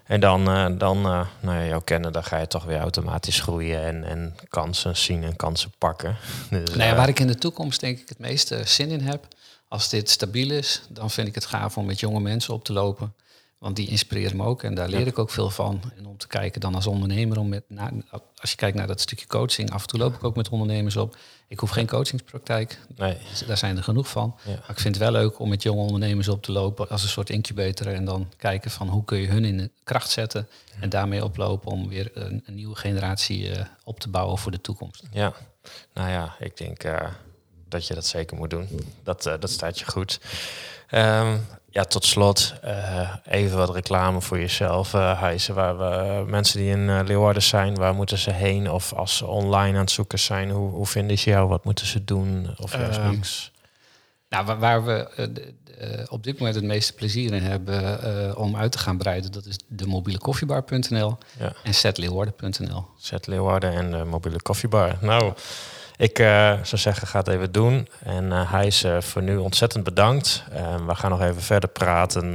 En 0.10 0.19
dan, 0.19 0.50
uh, 0.50 0.78
dan 0.78 0.98
uh, 0.98 1.28
nou 1.39 1.58
ja, 1.58 1.65
jou 1.65 1.84
kennen, 1.84 2.13
dan 2.13 2.24
ga 2.24 2.38
je 2.38 2.48
toch 2.48 2.63
weer 2.63 2.80
automatisch 2.80 3.39
groeien 3.39 3.84
en, 3.84 4.04
en 4.04 4.36
kansen 4.48 4.98
zien 4.98 5.24
en 5.24 5.36
kansen 5.36 5.72
pakken. 5.78 6.15
Dus, 6.50 6.69
nou 6.69 6.89
ja, 6.89 6.95
waar 6.95 7.08
ik 7.08 7.19
in 7.19 7.28
de 7.28 7.36
toekomst 7.36 7.80
denk 7.80 8.00
ik 8.00 8.10
het 8.10 8.19
meeste 8.19 8.62
zin 8.65 8.89
in 8.89 9.02
heb, 9.02 9.28
als 9.67 9.89
dit 9.89 10.10
stabiel 10.10 10.52
is, 10.52 10.82
dan 10.88 11.10
vind 11.10 11.28
ik 11.28 11.36
het 11.36 11.45
gaaf 11.45 11.78
om 11.78 11.86
met 11.86 12.00
jonge 12.00 12.19
mensen 12.19 12.54
op 12.54 12.63
te 12.63 12.74
lopen. 12.74 13.13
Want 13.60 13.76
die 13.76 13.88
inspireren 13.88 14.38
me 14.38 14.43
ook 14.43 14.63
en 14.63 14.74
daar 14.74 14.89
leer 14.89 15.00
ja. 15.00 15.06
ik 15.06 15.19
ook 15.19 15.30
veel 15.30 15.50
van. 15.50 15.82
En 15.98 16.06
om 16.06 16.17
te 16.17 16.28
kijken 16.28 16.62
dan 16.62 16.76
als 16.76 16.88
ondernemer, 16.88 17.39
om 17.39 17.50
met, 17.50 17.63
na, 17.67 17.91
als 18.36 18.52
je 18.52 18.56
kijkt 18.56 18.78
naar 18.78 18.88
dat 18.88 19.02
stukje 19.02 19.28
coaching, 19.28 19.72
af 19.72 19.82
en 19.82 19.88
toe 19.88 20.00
loop 20.00 20.15
ik 20.15 20.24
ook 20.24 20.36
met 20.36 20.50
ondernemers 20.50 20.95
op. 20.98 21.17
Ik 21.48 21.60
hoef 21.60 21.69
geen 21.69 21.88
coachingspraktijk, 21.88 22.80
nee. 22.95 23.17
daar 23.48 23.58
zijn 23.58 23.78
er 23.78 23.84
genoeg 23.84 24.10
van. 24.10 24.36
Ja. 24.45 24.52
Maar 24.52 24.69
ik 24.69 24.80
vind 24.80 24.95
het 24.95 25.04
wel 25.04 25.12
leuk 25.12 25.39
om 25.39 25.50
met 25.50 25.63
jonge 25.63 25.82
ondernemers 25.82 26.28
op 26.28 26.43
te 26.43 26.52
lopen 26.52 26.89
als 26.89 27.04
een 27.04 27.10
soort 27.10 27.30
incubator. 27.30 27.88
En 27.88 28.06
dan 28.06 28.32
kijken 28.38 28.72
van 28.72 28.88
hoe 28.88 29.06
kun 29.06 29.17
je 29.17 29.28
hun 29.28 29.45
in 29.45 29.58
de 29.58 29.72
kracht 29.84 30.10
zetten. 30.10 30.48
Ja. 30.65 30.82
En 30.82 30.89
daarmee 30.89 31.24
oplopen 31.24 31.72
om 31.72 31.89
weer 31.89 32.12
een, 32.13 32.43
een 32.45 32.56
nieuwe 32.56 32.76
generatie 32.76 33.50
uh, 33.50 33.62
op 33.84 34.00
te 34.00 34.10
bouwen 34.10 34.38
voor 34.38 34.52
de 34.52 34.62
toekomst. 34.62 35.04
Ja, 35.12 35.34
nou 35.93 36.10
ja, 36.10 36.36
ik 36.39 36.58
denk 36.58 36.84
uh, 36.84 37.08
dat 37.67 37.88
je 37.88 37.93
dat 37.93 38.06
zeker 38.06 38.38
moet 38.38 38.50
doen. 38.50 38.67
Dat, 39.04 39.26
uh, 39.26 39.34
dat 39.39 39.50
staat 39.50 39.80
je 39.80 39.86
goed. 39.86 40.19
Um, 40.93 41.45
ja, 41.71 41.84
tot 41.84 42.06
slot 42.06 42.54
uh, 42.65 43.15
even 43.25 43.58
wat 43.58 43.73
reclame 43.73 44.21
voor 44.21 44.39
jezelf, 44.39 44.93
uh, 44.93 45.19
Heijzen. 45.19 45.56
Waar 45.56 45.78
we, 45.78 46.23
mensen 46.30 46.60
die 46.60 46.69
in 46.69 47.04
Leeuwarden 47.04 47.43
zijn, 47.43 47.75
waar 47.75 47.93
moeten 47.93 48.17
ze 48.17 48.32
heen? 48.32 48.71
Of 48.71 48.93
als 48.93 49.17
ze 49.17 49.25
online 49.25 49.73
aan 49.73 49.84
het 49.84 49.91
zoeken 49.91 50.19
zijn, 50.19 50.49
hoe, 50.49 50.69
hoe 50.69 50.86
vinden 50.86 51.17
ze 51.17 51.30
jou? 51.30 51.47
Wat 51.47 51.65
moeten 51.65 51.86
ze 51.86 52.04
doen? 52.04 52.54
Of 52.58 52.73
juist 52.73 52.99
Ehm, 52.99 53.10
niks? 53.10 53.52
Nou, 54.30 54.45
waar, 54.45 54.60
waar 54.60 54.86
we 54.86 55.08
op 56.10 56.23
dit 56.23 56.38
moment 56.38 56.56
het 56.56 56.65
meeste 56.65 56.93
plezier 56.93 57.34
in 57.34 57.43
hebben 57.43 58.38
om 58.38 58.56
uit 58.56 58.71
te 58.71 58.78
gaan 58.78 58.97
breiden, 58.97 59.32
dat 59.32 59.45
is 59.45 59.60
de 59.67 59.88
mobielekoffieba.nl 59.88 61.17
ja. 61.39 61.54
en 61.63 61.73
setleeuwarden.nl. 61.73 62.86
Zet 62.97 63.28
Leeuwarden 63.28 63.73
en 63.73 63.91
de 63.91 64.04
mobiele 64.04 64.41
koffiebar. 64.41 64.97
Nou, 65.02 65.34
Ik 65.99 66.19
uh, 66.19 66.27
zou 66.63 66.77
zeggen, 66.77 67.07
ga 67.07 67.19
het 67.19 67.27
even 67.27 67.51
doen. 67.51 67.88
En 68.03 68.25
uh, 68.25 68.51
hij 68.51 68.65
is 68.65 68.83
uh, 68.83 68.97
voor 68.99 69.21
nu 69.21 69.38
ontzettend 69.38 69.83
bedankt. 69.83 70.43
we 70.85 70.95
gaan 70.95 71.09
nog 71.09 71.21
even 71.21 71.41
verder 71.41 71.69
praten 71.69 72.33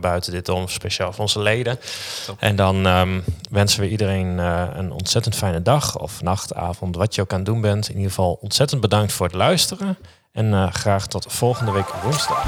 buiten 0.00 0.32
dit 0.32 0.48
om, 0.48 0.68
speciaal 0.68 1.12
voor 1.12 1.20
onze 1.20 1.40
leden. 1.40 1.78
Top. 2.26 2.36
En 2.40 2.56
dan 2.56 2.86
um, 2.86 3.24
wensen 3.50 3.80
we 3.80 3.88
iedereen 3.88 4.38
een 4.78 4.92
ontzettend 4.92 5.34
fijne 5.34 5.62
dag 5.62 5.98
of 5.98 6.22
nacht, 6.22 6.54
avond, 6.54 6.96
wat 6.96 7.14
je 7.14 7.20
ook 7.20 7.32
aan 7.32 7.38
het 7.38 7.46
doen 7.46 7.60
bent. 7.60 7.88
In 7.88 7.94
ieder 7.94 8.10
geval 8.10 8.38
ontzettend 8.40 8.80
bedankt 8.80 9.12
voor 9.12 9.26
het 9.26 9.34
luisteren. 9.34 9.96
En 10.32 10.72
graag 10.72 11.06
tot 11.06 11.26
volgende 11.28 11.72
week 11.72 11.88
woensdag. 12.02 12.46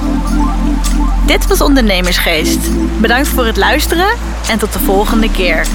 Dit 1.27 1.46
was 1.46 1.61
Ondernemersgeest. 1.61 2.61
Bedankt 3.00 3.29
voor 3.29 3.46
het 3.46 3.57
luisteren 3.57 4.16
en 4.50 4.59
tot 4.59 4.72
de 4.72 4.79
volgende 4.79 5.31
keer. 5.31 5.66